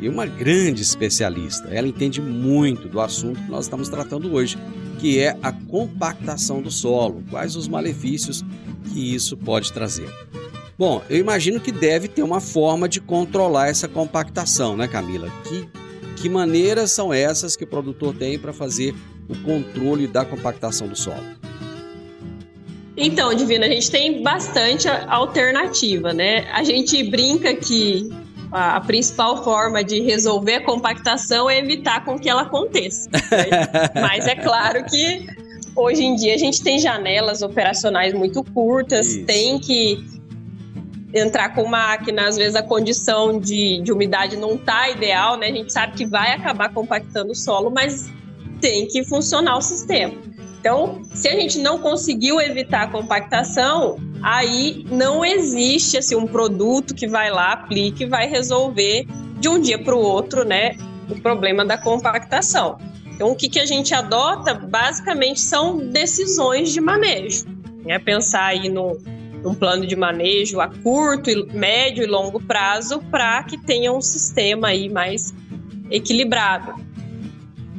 E 0.00 0.08
uma 0.08 0.26
grande 0.26 0.82
especialista. 0.82 1.68
Ela 1.68 1.88
entende 1.88 2.20
muito 2.20 2.88
do 2.88 3.00
assunto 3.00 3.40
que 3.40 3.50
nós 3.50 3.64
estamos 3.64 3.88
tratando 3.88 4.32
hoje, 4.32 4.58
que 4.98 5.18
é 5.18 5.36
a 5.42 5.52
compactação 5.52 6.60
do 6.60 6.70
solo. 6.70 7.22
Quais 7.30 7.56
os 7.56 7.66
malefícios 7.66 8.44
que 8.92 9.14
isso 9.14 9.36
pode 9.36 9.72
trazer? 9.72 10.08
Bom, 10.78 11.02
eu 11.08 11.18
imagino 11.18 11.58
que 11.58 11.72
deve 11.72 12.06
ter 12.06 12.22
uma 12.22 12.40
forma 12.40 12.86
de 12.86 13.00
controlar 13.00 13.68
essa 13.68 13.88
compactação, 13.88 14.76
né, 14.76 14.86
Camila? 14.86 15.32
Que, 15.44 15.66
que 16.20 16.28
maneiras 16.28 16.92
são 16.92 17.14
essas 17.14 17.56
que 17.56 17.64
o 17.64 17.66
produtor 17.66 18.14
tem 18.14 18.38
para 18.38 18.52
fazer 18.52 18.94
o 19.26 19.34
controle 19.38 20.06
da 20.06 20.24
compactação 20.24 20.86
do 20.86 20.96
solo? 20.96 21.24
Então, 22.94 23.34
Divina, 23.34 23.66
a 23.66 23.68
gente 23.68 23.90
tem 23.90 24.22
bastante 24.22 24.88
alternativa, 24.88 26.12
né? 26.12 26.46
A 26.52 26.62
gente 26.62 27.02
brinca 27.04 27.54
que 27.54 28.10
a, 28.50 28.80
principal 28.80 29.42
forma 29.42 29.82
de 29.82 30.00
resolver 30.00 30.54
a 30.54 30.64
compactação 30.64 31.48
é 31.48 31.58
evitar 31.58 32.04
com 32.04 32.18
que 32.18 32.28
ela 32.28 32.42
aconteça. 32.42 33.08
Né? 33.10 33.20
Mas 34.00 34.26
é 34.26 34.34
claro 34.34 34.84
que 34.84 35.26
hoje 35.74 36.04
em 36.04 36.14
dia 36.14 36.34
a 36.34 36.38
gente 36.38 36.62
tem 36.62 36.78
janelas 36.78 37.42
operacionais 37.42 38.14
muito 38.14 38.42
curtas, 38.42 39.08
Isso. 39.08 39.26
tem 39.26 39.58
que 39.58 40.04
entrar 41.12 41.54
com 41.54 41.66
máquina, 41.66 42.26
às 42.26 42.36
vezes 42.36 42.54
a 42.54 42.62
condição 42.62 43.38
de, 43.38 43.80
de 43.82 43.92
umidade 43.92 44.36
não 44.36 44.56
tá 44.56 44.90
ideal, 44.90 45.38
né? 45.38 45.48
A 45.48 45.52
gente 45.52 45.72
sabe 45.72 45.94
que 45.94 46.04
vai 46.04 46.32
acabar 46.32 46.72
compactando 46.72 47.32
o 47.32 47.34
solo, 47.34 47.70
mas 47.70 48.10
tem 48.60 48.86
que 48.86 49.04
funcionar 49.04 49.56
o 49.56 49.62
sistema. 49.62 50.14
Então, 50.66 51.00
se 51.14 51.28
a 51.28 51.36
gente 51.36 51.60
não 51.60 51.78
conseguiu 51.78 52.40
evitar 52.40 52.82
a 52.82 52.86
compactação, 52.88 54.00
aí 54.20 54.84
não 54.90 55.24
existe 55.24 55.96
assim 55.96 56.16
um 56.16 56.26
produto 56.26 56.92
que 56.92 57.06
vai 57.06 57.30
lá, 57.30 57.52
aplique 57.52 58.02
e 58.02 58.06
vai 58.08 58.26
resolver 58.28 59.06
de 59.38 59.48
um 59.48 59.60
dia 59.60 59.78
para 59.78 59.94
o 59.94 60.00
outro, 60.00 60.44
né, 60.44 60.76
o 61.08 61.20
problema 61.20 61.64
da 61.64 61.78
compactação. 61.78 62.78
Então, 63.14 63.30
o 63.30 63.36
que, 63.36 63.48
que 63.48 63.60
a 63.60 63.64
gente 63.64 63.94
adota 63.94 64.54
basicamente 64.54 65.38
são 65.38 65.78
decisões 65.78 66.72
de 66.72 66.80
manejo. 66.80 67.44
né? 67.84 68.00
Pensar 68.00 68.46
aí 68.46 68.68
no, 68.68 68.98
num 69.44 69.54
plano 69.54 69.86
de 69.86 69.94
manejo 69.94 70.58
a 70.58 70.66
curto, 70.66 71.30
médio 71.54 72.02
e 72.02 72.08
longo 72.08 72.40
prazo 72.40 72.98
para 73.08 73.40
que 73.44 73.56
tenha 73.56 73.92
um 73.92 74.00
sistema 74.00 74.66
aí 74.66 74.88
mais 74.88 75.32
equilibrado. 75.92 76.85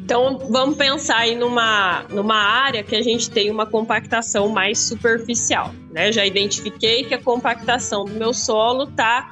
Então, 0.07 0.39
vamos 0.49 0.77
pensar 0.77 1.17
aí 1.17 1.35
numa, 1.35 2.05
numa 2.09 2.37
área 2.37 2.81
que 2.81 2.95
a 2.95 3.01
gente 3.01 3.29
tem 3.29 3.51
uma 3.51 3.65
compactação 3.65 4.47
mais 4.47 4.79
superficial. 4.79 5.73
Né? 5.91 6.13
Já 6.13 6.25
identifiquei 6.25 7.03
que 7.03 7.13
a 7.13 7.21
compactação 7.21 8.05
do 8.05 8.13
meu 8.13 8.33
solo 8.33 8.85
está 8.85 9.29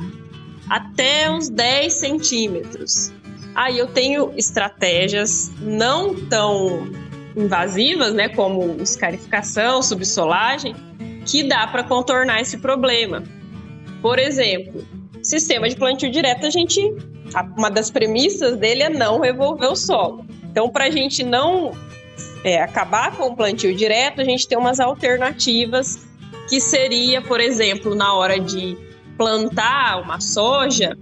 até 0.69 1.31
uns 1.31 1.47
10 1.47 1.93
centímetros. 1.93 3.13
Aí 3.55 3.79
eu 3.79 3.87
tenho 3.87 4.33
estratégias 4.35 5.49
não 5.61 6.13
tão 6.13 6.89
invasivas, 7.37 8.13
né, 8.13 8.27
como 8.27 8.75
escarificação, 8.81 9.81
subsolagem, 9.81 10.75
que 11.25 11.41
dá 11.43 11.65
para 11.67 11.85
contornar 11.85 12.41
esse 12.41 12.57
problema. 12.57 13.23
Por 14.01 14.19
exemplo, 14.19 14.85
sistema 15.23 15.69
de 15.69 15.77
plantio 15.77 16.11
direto, 16.11 16.45
a 16.45 16.49
gente, 16.49 16.81
uma 17.55 17.71
das 17.71 17.89
premissas 17.89 18.57
dele 18.57 18.83
é 18.83 18.89
não 18.89 19.21
revolver 19.21 19.71
o 19.71 19.75
solo. 19.77 20.24
Então, 20.55 20.69
para 20.69 20.85
a 20.85 20.89
gente 20.89 21.21
não 21.21 21.73
é, 22.41 22.61
acabar 22.61 23.11
com 23.17 23.25
o 23.25 23.35
plantio 23.35 23.75
direto, 23.75 24.21
a 24.21 24.23
gente 24.23 24.47
tem 24.47 24.57
umas 24.57 24.79
alternativas 24.79 26.07
que 26.47 26.61
seria, 26.61 27.21
por 27.21 27.41
exemplo, 27.41 27.93
na 27.93 28.13
hora 28.13 28.39
de 28.39 28.77
plantar 29.17 30.01
uma 30.01 30.21
soja, 30.21 30.97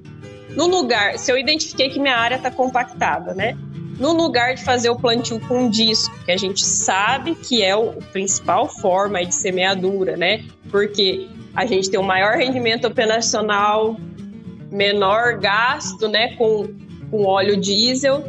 no 0.55 0.65
lugar, 0.65 1.19
se 1.19 1.31
eu 1.31 1.37
identifiquei 1.37 1.91
que 1.91 1.99
minha 1.99 2.17
área 2.17 2.37
está 2.37 2.49
compactada, 2.49 3.35
né? 3.35 3.55
No 3.99 4.11
lugar 4.11 4.55
de 4.55 4.63
fazer 4.63 4.89
o 4.89 4.95
plantio 4.95 5.39
com 5.41 5.69
disco, 5.69 6.17
que 6.25 6.31
a 6.31 6.37
gente 6.37 6.65
sabe 6.65 7.35
que 7.35 7.61
é 7.61 7.75
o 7.75 7.93
principal 8.11 8.67
forma 8.67 9.23
de 9.23 9.35
semeadura, 9.35 10.17
né? 10.17 10.43
Porque 10.71 11.29
a 11.55 11.63
gente 11.67 11.91
tem 11.91 11.99
um 11.99 12.03
maior 12.03 12.37
rendimento 12.37 12.87
operacional, 12.87 13.97
menor 14.71 15.37
gasto, 15.37 16.07
né, 16.07 16.35
com, 16.37 16.73
com 17.11 17.23
óleo 17.27 17.55
diesel. 17.55 18.23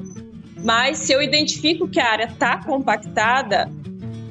Mas 0.64 0.98
se 0.98 1.12
eu 1.12 1.20
identifico 1.20 1.86
que 1.86 2.00
a 2.00 2.10
área 2.10 2.24
está 2.24 2.56
compactada, 2.64 3.70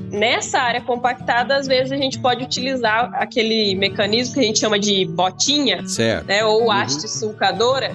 nessa 0.10 0.60
área 0.60 0.82
compactada, 0.82 1.56
às 1.56 1.68
vezes 1.68 1.92
a 1.92 1.96
gente 1.98 2.20
pode 2.20 2.44
utilizar 2.44 3.12
aquele 3.14 3.76
mecanismo 3.76 4.34
que 4.34 4.40
a 4.40 4.44
gente 4.44 4.60
chama 4.60 4.80
de 4.80 5.06
botinha, 5.06 5.88
certo. 5.88 6.26
né, 6.26 6.44
ou 6.44 6.72
haste 6.72 7.04
uhum. 7.04 7.08
sulcadora. 7.08 7.92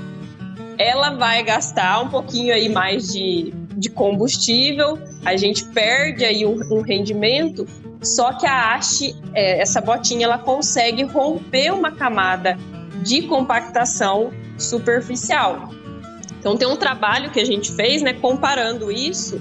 Ela 0.79 1.11
vai 1.11 1.43
gastar 1.43 2.01
um 2.01 2.09
pouquinho 2.09 2.55
aí 2.55 2.69
mais 2.69 3.13
de, 3.13 3.53
de 3.77 3.91
combustível, 3.91 4.97
a 5.25 5.37
gente 5.37 5.65
perde 5.65 6.25
aí 6.25 6.47
um, 6.47 6.61
um 6.73 6.81
rendimento, 6.81 7.67
só 8.01 8.33
que 8.33 8.47
a 8.47 8.75
haste, 8.75 9.17
é, 9.35 9.61
essa 9.61 9.81
botinha, 9.81 10.27
ela 10.27 10.39
consegue 10.39 11.03
romper 11.03 11.73
uma 11.73 11.91
camada 11.91 12.57
de 13.03 13.23
compactação 13.23 14.33
superficial. 14.57 15.71
Então 16.39 16.57
tem 16.57 16.69
um 16.69 16.77
trabalho 16.77 17.31
que 17.31 17.41
a 17.41 17.45
gente 17.45 17.73
fez, 17.73 18.03
né, 18.03 18.13
comparando 18.13 18.91
isso 18.91 19.41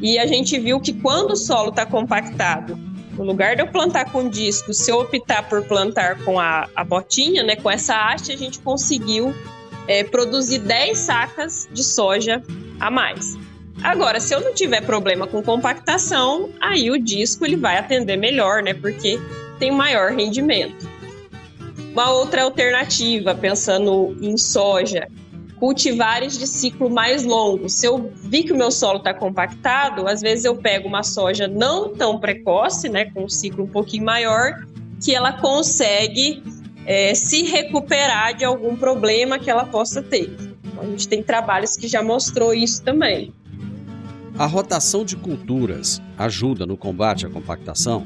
e 0.00 0.18
a 0.18 0.26
gente 0.26 0.58
viu 0.58 0.80
que 0.80 0.92
quando 0.92 1.32
o 1.32 1.36
solo 1.36 1.68
está 1.70 1.86
compactado, 1.86 2.76
no 3.16 3.24
lugar 3.24 3.54
de 3.54 3.62
eu 3.62 3.66
plantar 3.68 4.10
com 4.10 4.28
disco, 4.28 4.72
se 4.72 4.90
eu 4.90 5.00
optar 5.00 5.48
por 5.48 5.62
plantar 5.62 6.24
com 6.24 6.40
a, 6.40 6.68
a 6.74 6.82
botinha, 6.82 7.42
né, 7.42 7.56
com 7.56 7.70
essa 7.70 7.94
haste, 7.94 8.32
a 8.32 8.36
gente 8.36 8.58
conseguiu 8.58 9.34
é, 9.86 10.02
produzir 10.02 10.58
10 10.58 10.98
sacas 10.98 11.68
de 11.70 11.84
soja 11.84 12.42
a 12.80 12.90
mais. 12.90 13.36
Agora, 13.82 14.18
se 14.18 14.34
eu 14.34 14.40
não 14.40 14.54
tiver 14.54 14.80
problema 14.80 15.26
com 15.26 15.42
compactação, 15.42 16.50
aí 16.60 16.90
o 16.90 16.98
disco 16.98 17.44
ele 17.44 17.56
vai 17.56 17.78
atender 17.78 18.16
melhor, 18.16 18.62
né, 18.62 18.74
porque 18.74 19.20
tem 19.58 19.70
maior 19.70 20.12
rendimento. 20.12 20.90
Uma 21.92 22.10
outra 22.10 22.44
alternativa, 22.44 23.34
pensando 23.34 24.16
em 24.20 24.36
soja, 24.36 25.08
cultivares 25.62 26.36
de 26.36 26.44
ciclo 26.44 26.90
mais 26.90 27.22
longo. 27.22 27.68
Se 27.68 27.86
eu 27.86 28.10
vi 28.16 28.42
que 28.42 28.52
o 28.52 28.56
meu 28.56 28.72
solo 28.72 28.98
está 28.98 29.14
compactado, 29.14 30.08
às 30.08 30.20
vezes 30.20 30.44
eu 30.44 30.56
pego 30.56 30.88
uma 30.88 31.04
soja 31.04 31.46
não 31.46 31.94
tão 31.94 32.18
precoce, 32.18 32.88
né, 32.88 33.04
com 33.04 33.26
um 33.26 33.28
ciclo 33.28 33.62
um 33.62 33.68
pouquinho 33.68 34.04
maior, 34.04 34.66
que 35.00 35.14
ela 35.14 35.34
consegue 35.34 36.42
é, 36.84 37.14
se 37.14 37.44
recuperar 37.44 38.34
de 38.34 38.44
algum 38.44 38.74
problema 38.74 39.38
que 39.38 39.48
ela 39.48 39.64
possa 39.64 40.02
ter. 40.02 40.36
Então, 40.64 40.82
a 40.82 40.86
gente 40.86 41.06
tem 41.06 41.22
trabalhos 41.22 41.76
que 41.76 41.86
já 41.86 42.02
mostrou 42.02 42.52
isso 42.52 42.82
também. 42.82 43.32
A 44.36 44.46
rotação 44.46 45.04
de 45.04 45.14
culturas 45.14 46.02
ajuda 46.18 46.66
no 46.66 46.76
combate 46.76 47.24
à 47.24 47.30
compactação? 47.30 48.04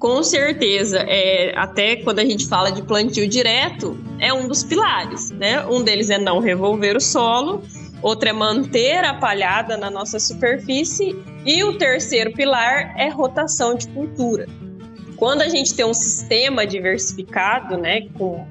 Com 0.00 0.20
certeza, 0.24 0.98
é, 1.06 1.56
até 1.56 1.94
quando 1.94 2.18
a 2.18 2.24
gente 2.24 2.48
fala 2.48 2.72
de 2.72 2.82
plantio 2.82 3.28
direto, 3.28 3.96
é 4.18 4.32
um 4.32 4.48
dos 4.48 4.64
pilares, 4.64 5.30
né? 5.30 5.64
Um 5.66 5.82
deles 5.82 6.10
é 6.10 6.18
não 6.18 6.38
revolver 6.38 6.96
o 6.96 7.00
solo, 7.00 7.62
outro 8.02 8.28
é 8.28 8.32
manter 8.32 9.04
a 9.04 9.14
palhada 9.14 9.76
na 9.76 9.90
nossa 9.90 10.18
superfície 10.18 11.16
e 11.44 11.62
o 11.64 11.76
terceiro 11.78 12.32
pilar 12.32 12.94
é 12.96 13.08
rotação 13.08 13.74
de 13.74 13.88
cultura. 13.88 14.46
Quando 15.16 15.42
a 15.42 15.48
gente 15.48 15.74
tem 15.74 15.84
um 15.84 15.94
sistema 15.94 16.66
diversificado, 16.66 17.76
né, 17.76 18.08
com 18.18 18.46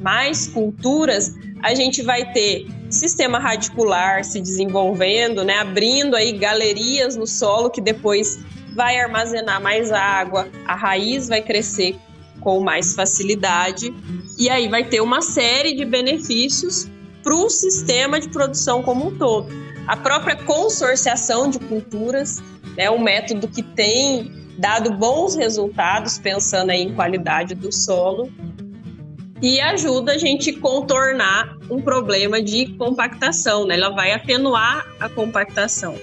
mais 0.00 0.48
culturas, 0.48 1.34
a 1.62 1.74
gente 1.74 2.02
vai 2.02 2.32
ter 2.32 2.66
sistema 2.90 3.38
radicular 3.38 4.24
se 4.24 4.40
desenvolvendo, 4.40 5.44
né, 5.44 5.58
abrindo 5.58 6.16
aí 6.16 6.32
galerias 6.32 7.16
no 7.16 7.26
solo 7.26 7.70
que 7.70 7.80
depois 7.80 8.38
vai 8.74 8.98
armazenar 8.98 9.60
mais 9.60 9.90
água, 9.92 10.48
a 10.66 10.74
raiz 10.74 11.28
vai 11.28 11.42
crescer 11.42 11.96
com 12.40 12.60
mais 12.60 12.94
facilidade 12.94 13.94
e 14.38 14.48
aí 14.48 14.68
vai 14.68 14.84
ter 14.84 15.00
uma 15.00 15.20
série 15.20 15.74
de 15.74 15.84
benefícios 15.84 16.88
para 17.22 17.34
o 17.34 17.50
sistema 17.50 18.20
de 18.20 18.28
produção 18.28 18.82
como 18.82 19.08
um 19.08 19.18
todo. 19.18 19.48
A 19.86 19.96
própria 19.96 20.36
consorciação 20.36 21.48
de 21.50 21.58
culturas 21.58 22.42
é 22.76 22.90
um 22.90 22.98
método 22.98 23.48
que 23.48 23.62
tem 23.62 24.30
dado 24.58 24.92
bons 24.94 25.34
resultados 25.34 26.18
pensando 26.18 26.70
em 26.70 26.94
qualidade 26.94 27.54
do 27.54 27.72
solo 27.72 28.30
e 29.40 29.60
ajuda 29.60 30.12
a 30.12 30.18
gente 30.18 30.52
contornar 30.52 31.56
um 31.70 31.80
problema 31.80 32.42
de 32.42 32.66
compactação, 32.76 33.66
né? 33.66 33.76
Ela 33.76 33.90
vai 33.90 34.12
atenuar 34.12 34.86
a 34.98 35.08
compactação. 35.08 35.94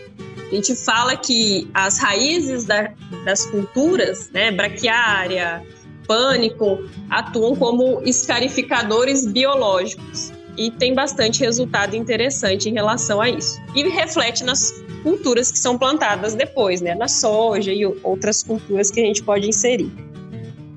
A 0.51 0.55
gente 0.55 0.75
fala 0.75 1.17
que 1.17 1.69
as 1.73 1.97
raízes 1.97 2.65
da, 2.65 2.91
das 3.25 3.45
culturas, 3.45 4.29
né, 4.31 4.51
braquiária, 4.51 5.65
pânico, 6.07 6.83
atuam 7.09 7.55
como 7.55 8.01
escarificadores 8.03 9.25
biológicos 9.25 10.31
e 10.57 10.71
tem 10.71 10.93
bastante 10.93 11.41
resultado 11.41 11.95
interessante 11.95 12.69
em 12.69 12.73
relação 12.73 13.19
a 13.19 13.29
isso. 13.29 13.59
E 13.75 13.83
reflete 13.89 14.43
nas 14.43 14.71
culturas 15.03 15.51
que 15.51 15.59
são 15.59 15.77
plantadas 15.77 16.33
depois, 16.35 16.81
né, 16.81 16.95
na 16.95 17.07
soja 17.07 17.71
e 17.71 17.85
outras 18.03 18.41
culturas 18.41 18.89
que 18.89 18.99
a 18.99 19.05
gente 19.05 19.21
pode 19.23 19.47
inserir. 19.47 19.91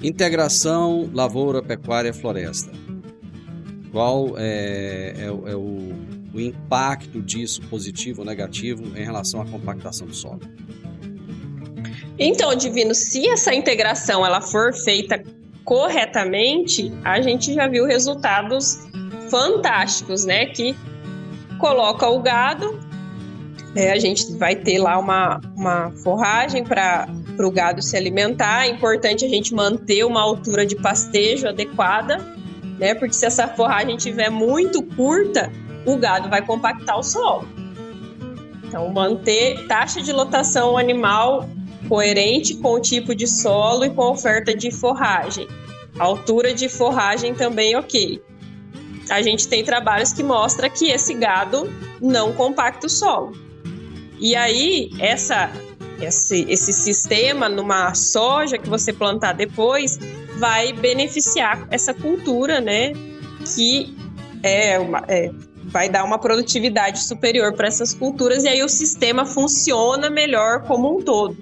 Integração 0.02 1.08
lavoura, 1.12 1.62
pecuária, 1.62 2.12
floresta. 2.12 2.70
Qual 3.90 4.34
é, 4.36 5.14
é, 5.16 5.24
é 5.24 5.56
o 5.56 6.08
o 6.32 6.40
impacto 6.40 7.20
disso, 7.20 7.60
positivo 7.62 8.20
ou 8.20 8.26
negativo, 8.26 8.96
em 8.96 9.04
relação 9.04 9.40
à 9.40 9.46
compactação 9.46 10.06
do 10.06 10.14
solo. 10.14 10.40
Então, 12.18 12.54
Divino, 12.54 12.94
se 12.94 13.28
essa 13.28 13.54
integração 13.54 14.26
ela 14.26 14.40
for 14.40 14.74
feita 14.74 15.22
corretamente, 15.64 16.92
a 17.04 17.20
gente 17.20 17.54
já 17.54 17.68
viu 17.68 17.84
resultados 17.84 18.78
fantásticos, 19.30 20.24
né? 20.24 20.46
Que 20.46 20.74
coloca 21.58 22.08
o 22.08 22.20
gado, 22.20 22.80
é, 23.76 23.92
a 23.92 23.98
gente 23.98 24.32
vai 24.36 24.56
ter 24.56 24.78
lá 24.78 24.98
uma, 24.98 25.40
uma 25.54 25.92
forragem 26.02 26.64
para 26.64 27.06
o 27.38 27.50
gado 27.50 27.82
se 27.82 27.96
alimentar. 27.96 28.66
É 28.66 28.70
importante 28.70 29.24
a 29.24 29.28
gente 29.28 29.54
manter 29.54 30.04
uma 30.04 30.20
altura 30.20 30.66
de 30.66 30.74
pastejo 30.74 31.46
adequada, 31.46 32.16
né? 32.78 32.94
Porque 32.94 33.14
se 33.14 33.26
essa 33.26 33.46
forragem 33.46 33.96
estiver 33.96 34.30
muito 34.30 34.82
curta, 34.82 35.52
o 35.86 35.96
gado 35.96 36.28
vai 36.28 36.44
compactar 36.44 36.98
o 36.98 37.02
solo. 37.02 37.46
Então, 38.64 38.88
manter 38.92 39.66
taxa 39.66 40.02
de 40.02 40.12
lotação 40.12 40.76
animal 40.76 41.48
coerente 41.86 42.54
com 42.56 42.74
o 42.74 42.80
tipo 42.80 43.14
de 43.14 43.26
solo 43.26 43.84
e 43.84 43.90
com 43.90 44.02
a 44.02 44.10
oferta 44.10 44.54
de 44.54 44.70
forragem. 44.70 45.46
altura 45.98 46.54
de 46.54 46.68
forragem 46.68 47.34
também 47.34 47.76
ok. 47.76 48.22
A 49.10 49.22
gente 49.22 49.48
tem 49.48 49.64
trabalhos 49.64 50.12
que 50.12 50.22
mostram 50.22 50.68
que 50.70 50.90
esse 50.90 51.14
gado 51.14 51.72
não 52.00 52.32
compacta 52.32 52.86
o 52.86 52.90
solo. 52.90 53.32
E 54.20 54.36
aí, 54.36 54.90
essa, 54.98 55.50
esse, 56.00 56.44
esse 56.48 56.72
sistema 56.72 57.48
numa 57.48 57.94
soja 57.94 58.58
que 58.58 58.68
você 58.68 58.92
plantar 58.92 59.32
depois 59.32 59.98
vai 60.36 60.72
beneficiar 60.72 61.66
essa 61.70 61.94
cultura, 61.94 62.60
né? 62.60 62.92
Que 63.44 63.96
é, 64.42 64.78
uma, 64.78 65.04
é 65.08 65.30
vai 65.68 65.88
dar 65.88 66.04
uma 66.04 66.18
produtividade 66.18 67.04
superior 67.04 67.52
para 67.52 67.68
essas 67.68 67.94
culturas 67.94 68.44
e 68.44 68.48
aí 68.48 68.62
o 68.62 68.68
sistema 68.68 69.24
funciona 69.24 70.08
melhor 70.08 70.62
como 70.62 70.98
um 70.98 71.02
todo. 71.02 71.36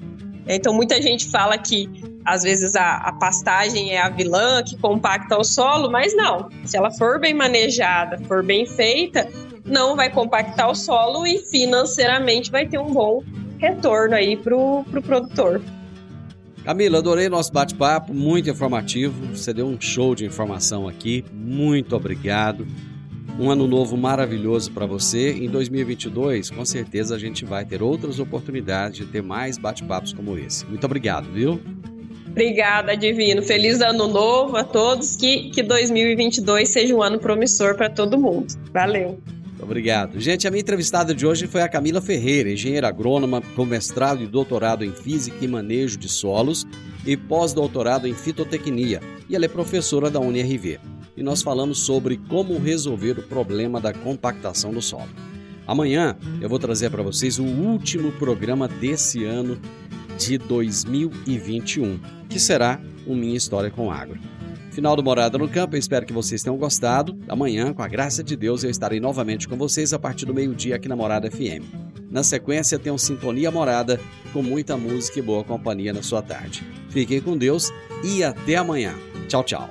Então 0.47 0.73
muita 0.73 1.01
gente 1.03 1.29
fala 1.29 1.59
que 1.59 1.89
às 2.25 2.43
vezes 2.43 2.75
a, 2.75 2.97
a, 2.97 3.13
pastagem 3.13 3.93
é 3.93 4.01
a 4.01 4.09
vilã 4.09 4.63
que 4.63 4.77
compacta 4.77 5.39
o 5.39 5.45
solo, 5.45 5.91
mas 5.91 6.15
não. 6.15 6.49
Se 6.65 6.77
ela 6.77 6.91
for 6.91 7.21
bem 7.21 7.35
manejada, 7.35 8.19
for 8.27 8.45
bem 8.45 8.67
feita, 8.67 9.29
não 9.65 9.97
vai 9.97 10.11
compactar 10.11 10.71
o 10.71 10.75
solo 10.75 11.27
e 11.27 11.39
financeiramente 11.39 12.51
vai 12.51 12.67
ter 12.67 12.79
um 12.79 12.93
bom 12.93 13.23
retorno 13.59 14.15
aí 14.15 14.37
pro, 14.37 14.85
pro 14.91 15.03
produtor. 15.03 15.63
Camila, 16.65 16.99
adorei 16.99 17.29
nosso 17.29 17.53
bate-papo, 17.53 18.13
muito 18.13 18.51
informativo. 18.51 19.37
Você 19.37 19.55
deu 19.55 19.67
um 19.67 19.81
show 19.81 20.17
de 20.17 20.25
informação 20.25 20.89
aqui. 20.89 21.25
Muito 21.33 21.95
obrigado. 21.95 22.67
Um 23.39 23.51
ano 23.51 23.67
novo 23.67 23.99
maravilhoso 23.99 24.73
para 24.73 24.87
você. 24.87 25.33
Em 25.33 25.49
2022, 25.49 26.51
com 26.51 26.65
certeza 26.65 27.15
a 27.15 27.19
gente 27.19 27.45
vai 27.45 27.67
ter 27.67 27.83
outras 27.83 28.19
oportunidades 28.19 28.99
de 28.99 29.07
ter 29.07 29.23
mais 29.23 29.59
bate-papos 29.59 30.15
como 30.15 30.39
esse. 30.39 30.65
Muito 30.65 30.85
obrigado, 30.85 31.31
viu? 31.31 31.61
Obrigada, 32.31 32.97
Divino. 32.97 33.43
Feliz 33.43 33.81
ano 33.83 34.09
novo 34.09 34.57
a 34.57 34.65
todos. 34.65 35.17
Que, 35.17 35.51
que 35.51 35.63
2022 35.63 36.69
seja 36.69 36.95
um 36.95 37.03
ano 37.03 37.19
promissor 37.19 37.77
para 37.77 37.91
todo 37.91 38.19
mundo. 38.19 38.55
Valeu. 38.73 39.19
Obrigado. 39.61 40.19
Gente, 40.19 40.47
a 40.47 40.51
minha 40.51 40.61
entrevistada 40.61 41.15
de 41.15 41.27
hoje 41.27 41.47
foi 41.47 41.61
a 41.61 41.69
Camila 41.69 42.01
Ferreira, 42.01 42.51
engenheira 42.51 42.89
agrônoma 42.89 43.43
com 43.55 43.65
mestrado 43.65 44.23
e 44.23 44.27
doutorado 44.27 44.85
em 44.85 44.93
Física 44.93 45.37
e 45.43 45.49
Manejo 45.49 45.99
de 45.99 46.09
Solos 46.09 46.67
e 47.07 47.17
pós-doutorado 47.17 48.07
em 48.07 48.15
Fitotecnia. 48.15 49.01
E 49.29 49.37
ela 49.37 49.45
é 49.45 49.49
professora 49.49 50.11
da 50.11 50.21
UniRV. 50.21 50.79
E 51.17 51.23
nós 51.23 51.43
falamos 51.43 51.81
sobre 51.81 52.17
como 52.29 52.59
resolver 52.59 53.19
o 53.19 53.23
problema 53.23 53.81
da 53.81 53.93
compactação 53.93 54.73
do 54.73 54.83
solo. 54.83 55.09
Amanhã 55.67 56.17
eu 56.41 56.49
vou 56.49 56.59
trazer 56.59 56.91
para 56.91 57.03
vocês 57.03 57.39
o 57.39 57.45
último 57.45 58.13
programa 58.13 58.69
desse 58.69 59.25
ano 59.25 59.59
de 60.19 60.39
2021, 60.39 61.99
que 62.29 62.39
será 62.39 62.81
o 63.07 63.15
Minha 63.15 63.37
História 63.37 63.71
com 63.71 63.91
Agro. 63.91 64.19
Final 64.71 64.95
do 64.95 65.03
Morada 65.03 65.39
no 65.39 65.49
Campo, 65.49 65.75
eu 65.75 65.79
espero 65.79 66.05
que 66.05 66.13
vocês 66.13 66.43
tenham 66.43 66.59
gostado. 66.59 67.19
Amanhã, 67.29 67.73
com 67.73 67.83
a 67.83 67.89
graça 67.89 68.23
de 68.23 68.37
Deus, 68.37 68.63
eu 68.63 68.69
estarei 68.69 69.01
novamente 69.01 69.49
com 69.49 69.57
vocês 69.57 69.95
a 69.95 69.99
partir 69.99 70.27
do 70.27 70.35
meio-dia 70.35 70.77
aqui 70.77 70.87
na 70.87 70.95
Morada 70.95 71.31
FM. 71.31 71.65
Na 72.11 72.23
sequência, 72.23 72.79
tem 72.79 72.93
um 72.93 72.99
Sintonia 72.99 73.51
Morada 73.51 73.99
com 74.35 74.43
muita 74.43 74.77
música 74.77 75.19
e 75.19 75.23
boa 75.23 75.43
companhia 75.43 75.95
na 75.95 76.03
sua 76.03 76.21
tarde. 76.21 76.63
Fiquem 76.91 77.23
com 77.23 77.39
Deus 77.39 77.73
e 78.05 78.23
até 78.23 78.57
amanhã. 78.57 78.95
Tchau, 79.29 79.43
tchau. 79.43 79.71